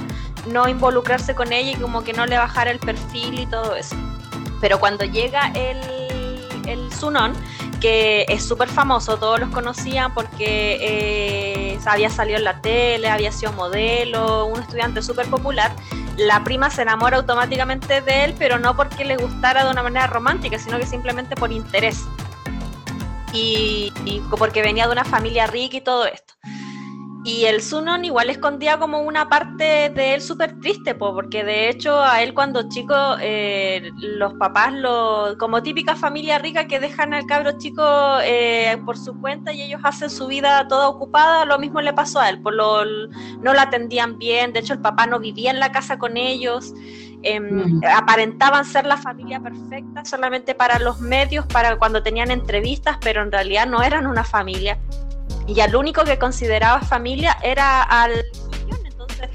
[0.51, 3.97] no involucrarse con ella y como que no le bajara el perfil y todo eso.
[4.61, 5.79] Pero cuando llega el,
[6.67, 7.35] el Sunon,
[7.81, 13.33] que es súper famoso, todos los conocían porque eh, había salido en la tele, había
[13.33, 15.73] sido modelo, un estudiante súper popular.
[16.17, 20.07] La prima se enamora automáticamente de él, pero no porque le gustara de una manera
[20.07, 22.05] romántica, sino que simplemente por interés.
[23.33, 23.93] y
[24.39, 26.35] porque venía de una familia rica y todo esto.
[27.29, 32.03] Y el Sunon igual escondía como una parte de él súper triste, porque de hecho
[32.03, 37.27] a él cuando chico eh, los papás, lo, como típica familia rica que dejan al
[37.27, 37.85] cabro chico
[38.23, 42.19] eh, por su cuenta y ellos hacen su vida toda ocupada, lo mismo le pasó
[42.19, 45.61] a él, por lo, no la atendían bien, de hecho el papá no vivía en
[45.61, 46.73] la casa con ellos.
[47.25, 53.21] Em, aparentaban ser la familia perfecta solamente para los medios, para cuando tenían entrevistas, pero
[53.21, 54.79] en realidad no eran una familia
[55.47, 58.25] y al único que consideraba familia era al
[58.85, 59.29] entonces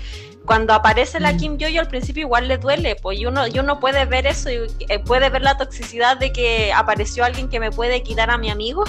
[0.45, 1.37] cuando aparece la mm.
[1.37, 4.49] Kim Yo al principio igual le duele, pues y uno, y uno puede ver eso
[4.49, 8.37] y eh, puede ver la toxicidad de que apareció alguien que me puede quitar a
[8.37, 8.83] mi amigo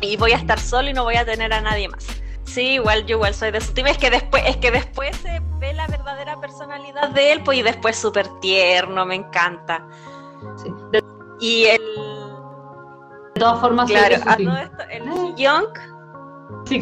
[0.00, 2.06] y voy a estar solo y no voy a tener a nadie más.
[2.44, 3.86] Sí, igual yo igual soy de su team.
[3.86, 7.62] Es que después, es que después se ve la verdadera personalidad de él, pues y
[7.62, 9.86] después súper tierno, me encanta.
[10.56, 10.70] Sí.
[11.40, 11.80] Y el.
[13.34, 15.34] De todas formas, claro, a todo esto, el ah.
[15.36, 15.91] Young
[16.66, 16.80] sí,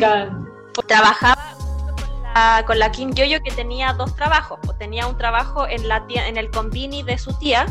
[0.87, 4.59] trabajaba con la, con la Kim Yoyo que tenía dos trabajos.
[4.63, 7.67] Pues tenía un trabajo en la en el convini de su tía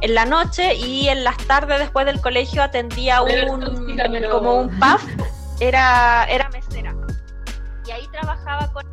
[0.00, 3.30] en la noche y en las tardes después del colegio atendía un
[4.30, 5.00] como un pub.
[5.60, 6.92] Era, era mesera
[7.86, 8.86] y ahí trabajaba con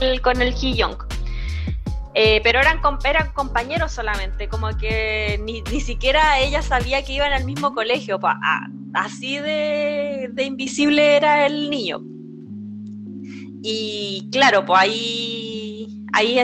[0.00, 0.96] el, con el Young.
[2.14, 7.32] Eh, pero eran, eran compañeros solamente, como que ni, ni, siquiera ella sabía que iban
[7.32, 8.18] al mismo colegio,
[8.92, 12.02] así de, de, invisible era el niño.
[13.62, 16.38] Y claro, pues ahí, ahí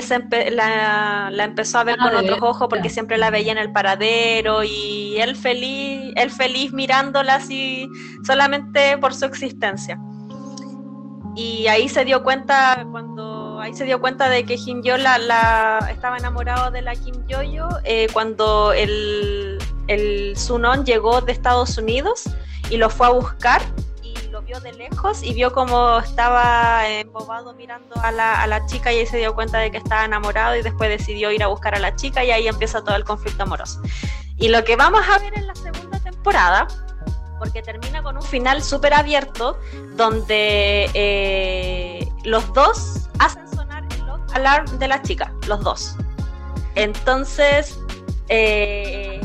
[0.52, 4.64] la, la, empezó a ver con otros ojos porque siempre la veía en el paradero
[4.64, 7.88] y él feliz, él feliz mirándola así
[8.24, 9.98] solamente por su existencia
[11.38, 13.37] y ahí se dio cuenta cuando
[13.74, 17.40] se dio cuenta de que Kim Yo la, estaba enamorado de la Kim Yo
[17.84, 22.24] eh, cuando el, el Sunon llegó de Estados Unidos
[22.70, 23.62] y lo fue a buscar
[24.02, 28.66] y lo vio de lejos y vio como estaba embobado mirando a la, a la
[28.66, 31.48] chica y ahí se dio cuenta de que estaba enamorado y después decidió ir a
[31.48, 33.80] buscar a la chica y ahí empieza todo el conflicto amoroso.
[34.36, 36.68] Y lo que vamos a ver en la segunda temporada
[37.38, 39.58] porque termina con un final súper abierto
[39.96, 43.47] donde eh, los dos hacen
[44.38, 45.96] alarm de la chica, los dos.
[46.74, 47.78] Entonces,
[48.28, 49.20] eh,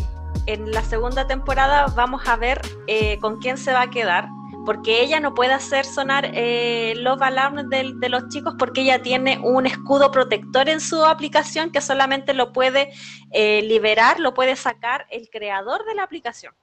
[0.46, 4.28] en la segunda temporada vamos a ver eh, con quién se va a quedar,
[4.66, 9.40] porque ella no puede hacer sonar el love alarm de, los chicos porque ella tiene
[9.40, 12.92] un escudo protector en su aplicación que solamente lo puede
[13.32, 16.54] liberar, lo puede sacar el creador de la aplicación.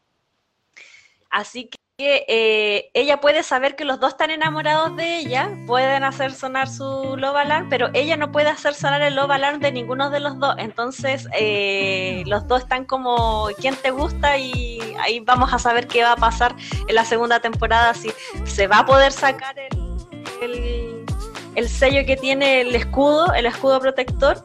[1.30, 1.70] Así
[2.00, 6.66] que eh, ella puede saber que los dos están enamorados de ella, pueden hacer sonar
[6.66, 10.18] su love alarm, pero ella no puede hacer sonar el love alarm de ninguno de
[10.18, 10.54] los dos.
[10.56, 14.38] Entonces, eh, los dos están como, ¿quién te gusta?
[14.38, 16.56] Y ahí vamos a saber qué va a pasar
[16.88, 18.10] en la segunda temporada, si
[18.46, 19.54] se va a poder sacar
[20.40, 21.04] el,
[21.54, 24.42] el sello que tiene el escudo, el escudo protector,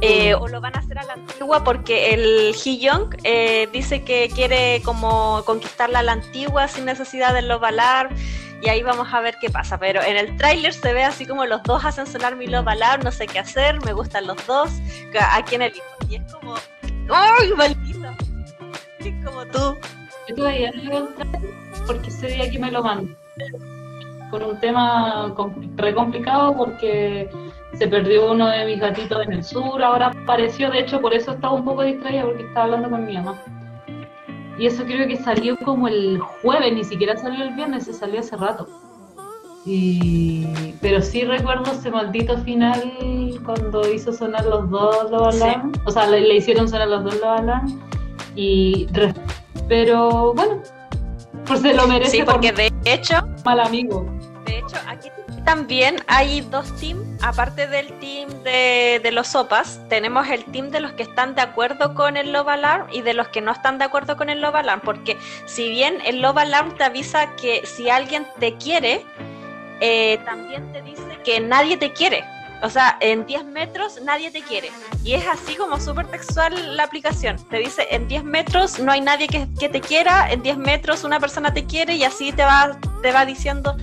[0.00, 4.28] eh, o lo van a hacer a la antigua porque el Hee-Young eh, dice que
[4.34, 8.14] quiere como conquistarla a la antigua sin necesidad de Love Alarm
[8.60, 9.78] y ahí vamos a ver qué pasa.
[9.78, 13.04] Pero en el tráiler se ve así como los dos hacen sonar mi Love Alarm,
[13.04, 14.70] no sé qué hacer, me gustan los dos,
[15.20, 15.84] ¿a quién elijo?
[16.08, 16.54] Y es como,
[17.10, 18.16] ¡ay, maldita!
[18.98, 19.76] Es como tú.
[20.28, 21.08] Yo todavía no
[21.86, 23.14] porque ese día que me lo mando.
[24.30, 25.34] Con un tema
[25.76, 27.30] re complicado porque
[27.74, 31.32] se perdió uno de mis gatitos en el sur, ahora apareció, de hecho por eso
[31.32, 33.38] estaba un poco distraída porque estaba hablando con mi mamá.
[34.58, 38.20] Y eso creo que salió como el jueves, ni siquiera salió el viernes, se salió
[38.20, 38.68] hace rato.
[39.64, 40.74] Y...
[40.80, 45.72] Pero sí recuerdo ese maldito final cuando hizo sonar los dos los alarm.
[45.84, 47.80] O sea, le, hicieron sonar los dos los alarm.
[48.34, 48.86] Y...
[49.68, 50.62] Pero bueno,
[51.46, 52.18] pues se lo merece.
[52.18, 53.14] Sí, porque de hecho...
[53.44, 54.06] Mal amigo.
[54.46, 55.08] De hecho, aquí
[55.48, 60.92] también hay dos teams, aparte del team de, los sopas, tenemos el team de los
[60.92, 63.86] que están de acuerdo con el Love Alarm y de los que no están de
[63.86, 67.88] acuerdo con el Love Alarm, porque si bien el Love Alarm te avisa que si
[67.88, 69.06] alguien te quiere,
[69.80, 72.24] eh, también te dice que nadie te quiere.
[72.62, 74.70] O sea, en 10 metros nadie te quiere.
[75.04, 77.36] Y es así como súper textual la aplicación.
[77.48, 81.20] Te dice, en 10 metros no hay nadie que, te quiera, en 10 metros una
[81.20, 83.76] persona te quiere y así te va, te va diciendo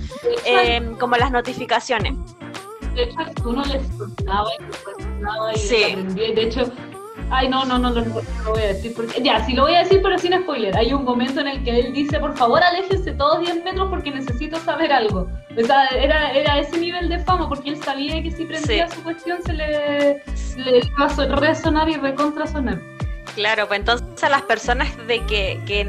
[0.45, 2.13] eh, como las notificaciones.
[2.93, 4.49] De hecho, uno les contaba
[5.53, 5.95] y y sí.
[6.13, 6.71] De hecho,
[7.29, 8.93] Ay, no, no, no, no, no, lo voy a decir.
[8.95, 10.75] Porque, ya, sí lo voy a decir, pero sin spoiler.
[10.77, 14.11] Hay un momento en el que él dice, por favor, aléjense todos 10 metros porque
[14.11, 15.27] necesito saber algo.
[15.57, 19.03] O sea, era, era ese nivel de fama porque él sabía que si prendía su
[19.03, 20.23] cuestión se le,
[20.57, 22.79] le iba a resonar y recontrasonar.
[23.35, 25.83] Claro, pues entonces a las personas de que, que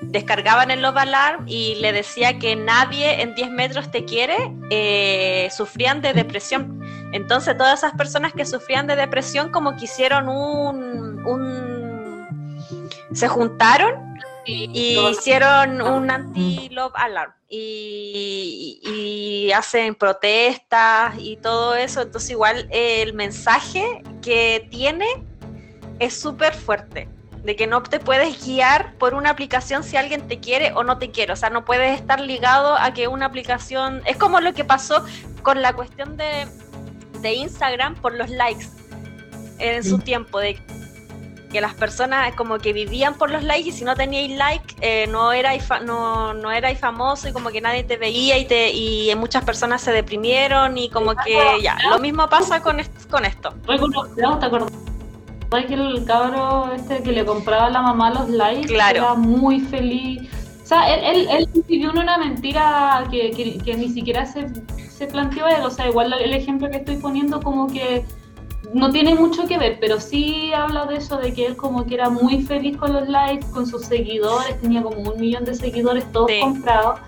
[0.00, 4.36] descargaban el Love Alarm y le decía que nadie en 10 metros te quiere,
[4.70, 6.80] eh, sufrían de depresión.
[7.12, 11.16] Entonces todas esas personas que sufrían de depresión como que hicieron un,
[13.12, 22.02] se juntaron y hicieron un anti-love alarm y, y, hacen protestas y todo eso.
[22.02, 25.06] Entonces igual el mensaje que tiene
[25.98, 27.08] es súper fuerte
[27.46, 30.98] de que no te puedes guiar por una aplicación si alguien te quiere o no
[30.98, 31.32] te quiere.
[31.32, 34.02] O sea, no puedes estar ligado a que una aplicación...
[34.04, 35.04] Es como lo que pasó
[35.42, 36.48] con la cuestión de,
[37.22, 38.66] de Instagram por los likes
[39.58, 40.40] en su tiempo.
[40.40, 40.60] De,
[41.52, 45.06] que las personas como que vivían por los likes y si no teníais like eh,
[45.06, 49.14] no erais no, no erais famoso y como que nadie te veía y te y
[49.14, 53.54] muchas personas se deprimieron y como que ya, lo mismo pasa con, con esto.
[54.40, 54.72] ¿Te acuerdas?
[55.50, 60.28] Que el cabro este que le compraba a la mamá los likes era muy feliz?
[60.62, 63.30] O sea, él, él, vivió una mentira que,
[63.64, 64.46] que, ni siquiera se,
[64.90, 65.62] se planteó él.
[65.62, 68.04] O sea, igual el ejemplo que estoy poniendo como que
[68.74, 71.94] no tiene mucho que ver, pero sí habla de eso, de que él como que
[71.94, 76.10] era muy feliz con los likes, con sus seguidores, tenía como un millón de seguidores
[76.12, 77.00] todos comprados.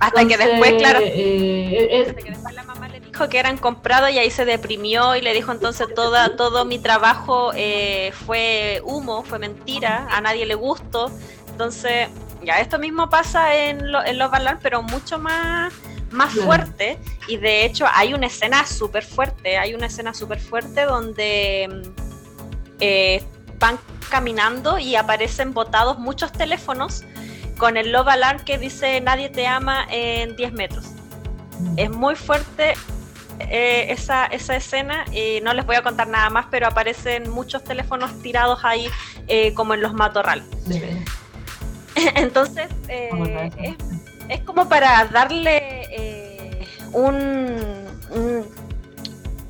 [0.00, 2.83] Hasta que después, claro, eh, hasta que después la mamá
[3.28, 7.52] que eran comprados y ahí se deprimió y le dijo entonces toda, todo mi trabajo
[7.54, 11.10] eh, fue humo, fue mentira, a nadie le gustó.
[11.50, 12.08] Entonces,
[12.42, 15.72] ya esto mismo pasa en, en los Balan, pero mucho más
[16.14, 16.96] más fuerte
[17.26, 21.88] y de hecho hay una escena súper fuerte, hay una escena súper fuerte donde mm,
[22.80, 23.22] eh,
[23.58, 23.78] van
[24.10, 27.02] caminando y aparecen botados muchos teléfonos
[27.58, 30.84] con el love alarm que dice nadie te ama en 10 metros.
[31.58, 31.78] Mm.
[31.78, 32.74] Es muy fuerte
[33.40, 37.64] eh, esa, esa escena y no les voy a contar nada más, pero aparecen muchos
[37.64, 38.88] teléfonos tirados ahí
[39.28, 40.46] eh, como en los matorrales.
[42.14, 43.74] Entonces, es,
[44.28, 47.56] es como para darle eh, un,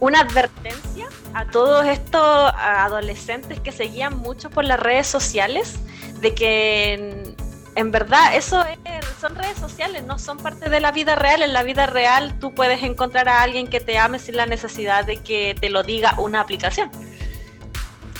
[0.01, 5.75] una advertencia a todos estos adolescentes que seguían mucho por las redes sociales
[6.21, 7.34] de que
[7.77, 8.65] en, verdad eso
[9.21, 11.43] son redes sociales, no son parte de la vida real.
[11.43, 15.05] En la vida real tú puedes encontrar a alguien que te ame sin la necesidad
[15.05, 16.91] de que te lo diga una aplicación.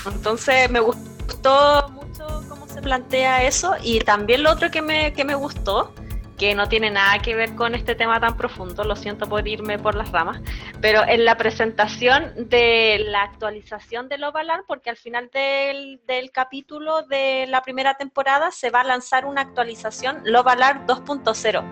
[0.05, 5.25] Entonces me gustó mucho cómo se plantea eso y también lo otro que me, que
[5.25, 5.93] me gustó
[6.37, 9.79] que no tiene nada que ver con este tema tan profundo, lo siento por irme
[9.79, 10.41] por las ramas,
[10.81, 17.03] pero en la presentación de la actualización de Lovalar, porque al final del, del capítulo
[17.03, 21.63] de la primera temporada se va a lanzar una actualización Lovalar 2.0.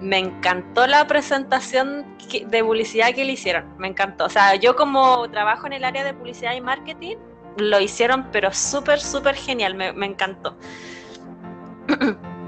[0.00, 4.26] Me encantó la presentación de publicidad que le hicieron, me encantó.
[4.26, 7.16] O sea, yo como trabajo en el área de publicidad y marketing,
[7.56, 10.56] lo hicieron, pero súper, súper genial, me, me encantó.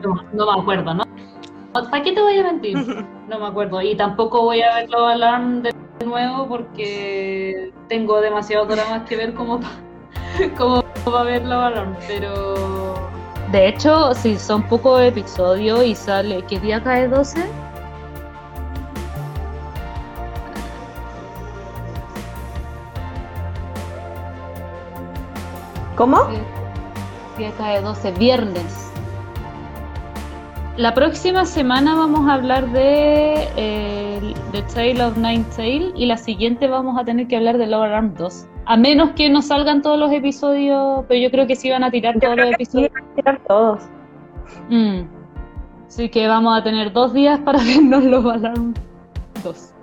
[0.03, 1.05] No, no me acuerdo, ¿no?
[1.73, 2.77] ¿Para qué te voy a mentir?
[3.29, 3.81] No me acuerdo.
[3.81, 5.73] Y tampoco voy a verlo Alarm de
[6.05, 9.59] nuevo porque tengo demasiados dramas que ver como
[11.05, 11.97] para verlo Alarm.
[12.07, 12.95] Pero.
[13.53, 16.43] De hecho, si son pocos episodios y sale.
[16.43, 17.43] ¿Qué día cae 12?
[25.97, 26.27] ¿Cómo?
[27.39, 28.91] Día cae 12, viernes.
[30.79, 36.16] La próxima semana vamos a hablar de eh, The Tale of Nine Tail y la
[36.16, 38.47] siguiente vamos a tener que hablar de Lower Arm 2.
[38.64, 41.91] A menos que no salgan todos los episodios, pero yo creo que sí van a
[41.91, 42.91] tirar todos los episodios.
[42.91, 43.83] van a tirar todos.
[44.70, 45.01] Mm.
[45.89, 48.73] Así que vamos a tener dos días para vernos Lower Alarm
[49.45, 49.75] 2.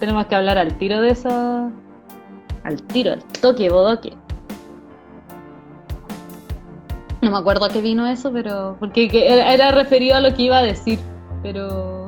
[0.00, 1.70] tenemos que hablar al tiro de eso.
[2.64, 4.12] Al tiro, al toque, bodoque.
[7.26, 8.76] No me acuerdo a qué vino eso, pero.
[8.78, 11.00] Porque era referido a lo que iba a decir,
[11.42, 12.06] pero.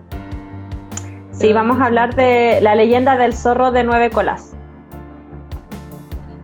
[1.32, 4.54] sí, vamos a hablar de la leyenda del zorro de nueve colas.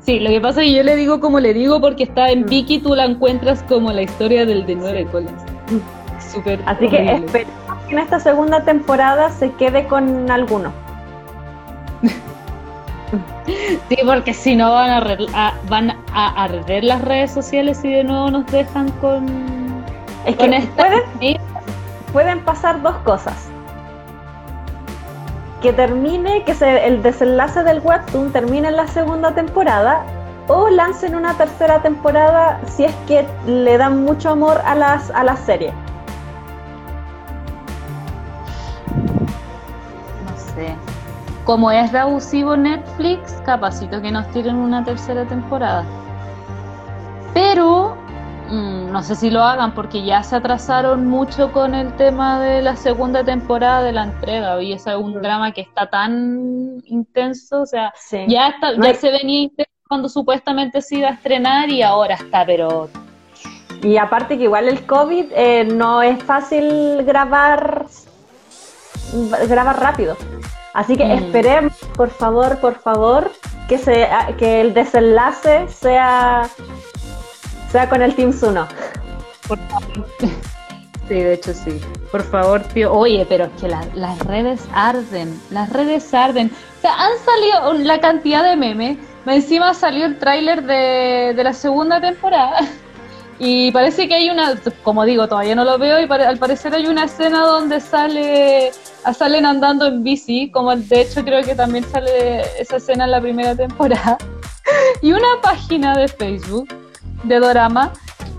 [0.03, 2.43] Sí, lo que pasa es que yo le digo como le digo porque está en
[2.43, 2.51] mm.
[2.51, 5.33] Viki, tú la encuentras como la historia del de nueve colas.
[6.35, 6.61] Súper.
[6.67, 7.55] Así que esperemos
[7.89, 10.71] que en esta segunda temporada se quede con alguno.
[13.89, 18.31] Sí, porque si no van a, van a arder las redes sociales y de nuevo
[18.31, 19.27] nos dejan con.
[20.27, 21.39] Es que pueden,
[22.13, 23.49] pueden pasar dos cosas.
[25.61, 30.05] Que termine, que se, el desenlace del webtoon termine en la segunda temporada
[30.49, 35.25] o lancen una tercera temporada si es que le dan mucho amor a las a
[35.25, 35.73] la serie.
[41.45, 45.85] Como es de abusivo Netflix, capacito que nos tiren una tercera temporada.
[47.35, 47.97] Pero
[48.49, 52.63] mm, no sé si lo hagan porque ya se atrasaron mucho con el tema de
[52.63, 57.63] la segunda temporada de la entrega y ese es un drama que está tan intenso,
[57.63, 57.93] o sea,
[58.27, 62.47] ya, está, ya se venía intenso cuando supuestamente se iba a estrenar y ahora está,
[62.47, 62.89] pero...
[63.83, 67.85] Y aparte que igual el COVID eh, no es fácil grabar
[69.47, 70.17] grabar rápido.
[70.75, 71.13] Así que mm.
[71.13, 73.31] esperemos, por favor, por favor,
[73.69, 74.09] que, se,
[74.39, 76.49] que el desenlace sea,
[77.71, 78.69] sea con el Team Suno.
[79.49, 80.07] Por favor.
[81.07, 81.83] Sí, de hecho sí.
[82.11, 82.91] Por favor, tío.
[82.91, 85.39] Oye, pero es que las redes arden.
[85.51, 86.51] Las redes arden.
[86.79, 88.97] O sea, han salido la cantidad de memes
[89.33, 92.59] encima salió el tráiler de, de la segunda temporada.
[93.39, 96.87] Y parece que hay una, como digo, todavía no lo veo, y al parecer hay
[96.87, 98.73] una escena donde sale
[99.13, 103.21] salen andando en bici, como de hecho creo que también sale esa escena en la
[103.21, 104.17] primera temporada.
[105.03, 106.69] Y una página de Facebook
[107.25, 107.93] de Dorama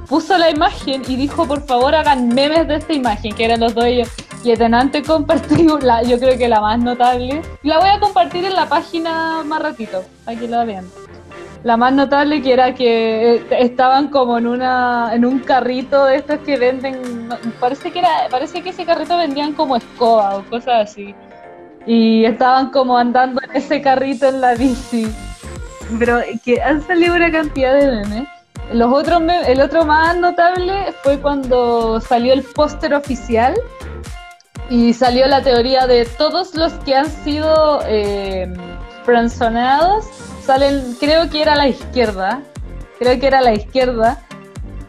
[0.08, 3.76] puso la imagen y dijo, por favor, hagan memes de esta imagen, que eran los
[3.76, 4.10] dos ellos.
[4.44, 7.42] Y Etenante compartió, la, yo creo que la más notable.
[7.64, 10.86] La voy a compartir en la página más ratito, para que la vean.
[11.66, 16.18] La más notable que era que eh, estaban como en una en un carrito de
[16.18, 17.28] estos que venden,
[17.60, 21.16] parece que era parece que ese carrito vendían como escoba o cosas así.
[21.88, 25.08] Y estaban como andando en ese carrito en la bici.
[25.98, 28.28] Pero que han salido una cantidad de memes.
[28.72, 33.56] Los otros el otro más notable fue cuando salió el póster oficial
[34.70, 38.54] y salió la teoría de todos los que han sido eh,
[40.46, 42.42] salen, creo que era a la izquierda,
[43.00, 44.22] creo que era a la izquierda,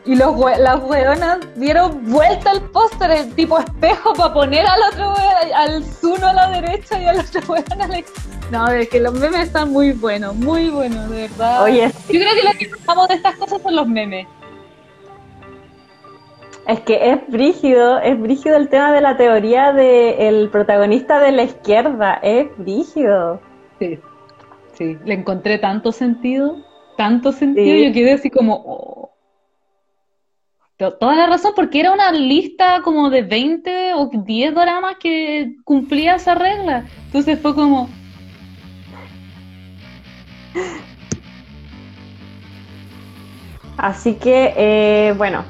[0.05, 5.55] y los las weonas dieron vuelta al póster, tipo espejo, para poner al otro weón,
[5.55, 8.37] al Zuno a la derecha y al otro weón a la izquierda.
[8.51, 11.65] No, es que los memes están muy buenos, muy buenos, de verdad.
[11.65, 14.29] Oye, yo creo que lo que hablamos de estas cosas son los memes.
[16.69, 21.43] Es que es brígido, es brígido el tema de la teoría del protagonista de la
[21.45, 23.41] izquierda, es brígido.
[23.81, 23.99] Sí.
[24.77, 26.59] Sí, le encontré tanto sentido,
[26.97, 28.63] tanto sentido, yo quedé así como...
[28.67, 29.13] Oh.
[30.77, 36.17] Toda la razón, porque era una lista como de 20 o 10 dramas que cumplía
[36.17, 36.85] esa regla.
[37.07, 37.89] Entonces fue como...
[43.79, 45.45] Así que, eh, bueno,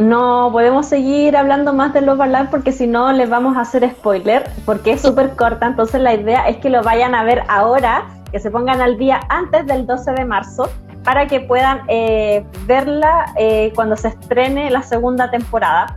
[0.00, 3.88] no podemos seguir hablando más de los Overlap porque si no les vamos a hacer
[3.90, 8.08] spoiler, porque es súper corta, entonces la idea es que lo vayan a ver ahora,
[8.32, 10.70] que se pongan al día antes del 12 de marzo,
[11.04, 15.96] para que puedan eh, verla eh, cuando se estrene la segunda temporada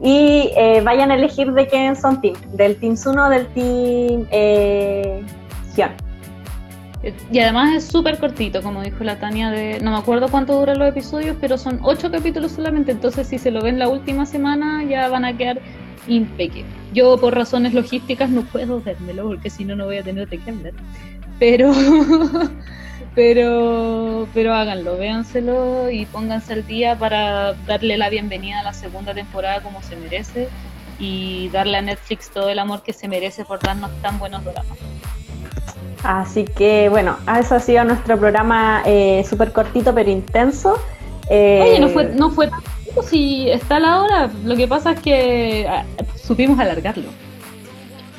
[0.00, 4.26] y eh, vayan a elegir de quién son team, del Team Suno o del Team
[5.74, 6.03] Gion.
[7.30, 10.78] Y además es súper cortito, como dijo la Tania, de no me acuerdo cuánto duran
[10.78, 14.84] los episodios, pero son ocho capítulos solamente, entonces si se lo ven la última semana
[14.84, 15.60] ya van a quedar
[16.06, 16.66] impecables.
[16.94, 20.38] Yo por razones logísticas no puedo vérmelo, porque si no, no voy a tener qué
[20.50, 20.72] hablar.
[21.38, 21.72] Pero,
[23.14, 29.12] pero, pero háganlo, véanselo y pónganse al día para darle la bienvenida a la segunda
[29.12, 30.48] temporada como se merece
[30.98, 34.78] y darle a Netflix todo el amor que se merece por darnos tan buenos dramas.
[36.04, 40.78] Así que bueno, eso ha sido nuestro programa eh, súper cortito pero intenso.
[41.30, 44.30] Eh, Oye, no fue, no fue tanto si está la hora.
[44.44, 45.84] Lo que pasa es que ah,
[46.22, 47.08] supimos alargarlo.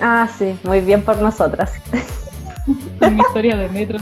[0.02, 1.74] Ah, sí, muy bien por nosotras.
[3.00, 4.00] mi historia de metro.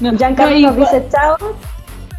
[0.00, 1.36] No, Giancarlo nos dice chao.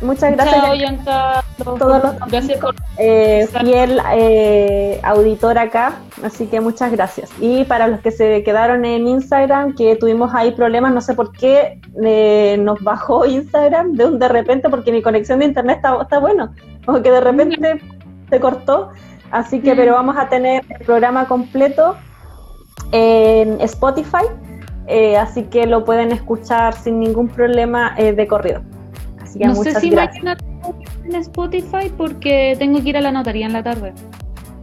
[0.02, 1.04] Muchas gracias.
[1.06, 7.30] Chao, Todos los gracias por eh, fiel eh, auditor acá, así que muchas gracias.
[7.40, 11.32] Y para los que se quedaron en Instagram, que tuvimos ahí problemas, no sé por
[11.32, 16.02] qué eh, nos bajó Instagram de un de repente, porque mi conexión de internet está,
[16.02, 16.54] está bueno,
[16.88, 17.82] o que de repente
[18.30, 18.90] se cortó.
[19.32, 21.96] Así que, pero vamos a tener el programa completo
[22.92, 24.26] en Spotify,
[25.20, 28.62] así que lo pueden escuchar sin ningún problema de corrido
[29.36, 30.38] no sé si mañana
[31.10, 33.94] en Spotify porque tengo que ir a la notaría en la tarde.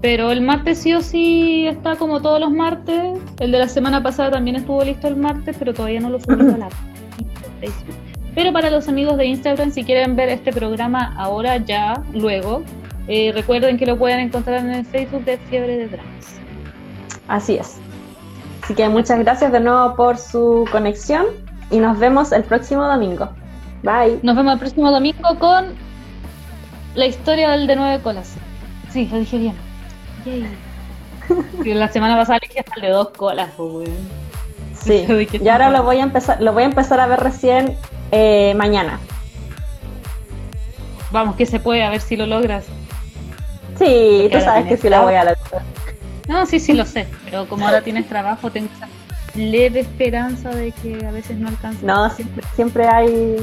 [0.00, 3.18] Pero el martes sí o sí está como todos los martes.
[3.40, 6.40] El de la semana pasada también estuvo listo el martes, pero todavía no lo subí
[6.40, 6.68] a la
[7.60, 7.94] Facebook.
[8.34, 12.62] Pero para los amigos de Instagram, si quieren ver este programa ahora, ya, luego,
[13.08, 16.38] eh, recuerden que lo pueden encontrar en el Facebook de Fiebre de Dramas.
[17.28, 17.78] Así es.
[18.62, 21.24] Así que muchas gracias de nuevo por su conexión
[21.70, 23.30] y nos vemos el próximo domingo.
[23.82, 24.20] Bye.
[24.22, 25.66] Nos vemos el próximo domingo con
[26.96, 28.34] la historia del de nueve colas.
[28.92, 29.54] Sí, lo dije bien.
[31.78, 33.88] la semana pasada dije hasta el de dos colas, pues,
[34.82, 35.06] Sí.
[35.42, 37.76] Y ahora lo voy a empezar, lo voy a empezar a ver recién
[38.10, 38.98] eh, mañana.
[41.10, 42.64] Vamos, que se puede, a ver si lo logras.
[43.78, 45.62] Sí, tú sabes que sí lo voy a lograr.
[46.28, 48.88] No, sí, sí lo sé, pero como ahora tienes trabajo, tengo esa
[49.36, 51.84] leve esperanza de que a veces no alcance.
[51.84, 53.36] No, siempre, siempre hay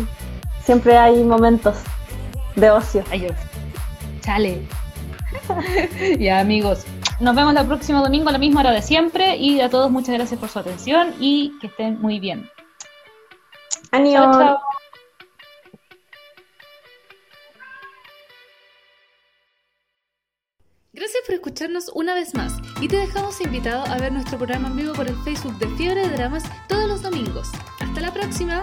[0.65, 1.77] siempre hay momentos
[2.55, 3.03] de ocio.
[3.11, 3.27] Ay,
[4.21, 4.67] chale.
[6.19, 6.85] ya amigos,
[7.19, 10.15] nos vemos el próximo domingo a la misma hora de siempre y a todos muchas
[10.15, 12.49] gracias por su atención y que estén muy bien.
[13.91, 14.57] Adiós.
[20.95, 24.77] Gracias por escucharnos una vez más y te dejamos invitado a ver nuestro programa en
[24.77, 27.49] vivo por el Facebook de Fiebre de Dramas todos los domingos.
[27.79, 28.61] ¡Hasta la próxima!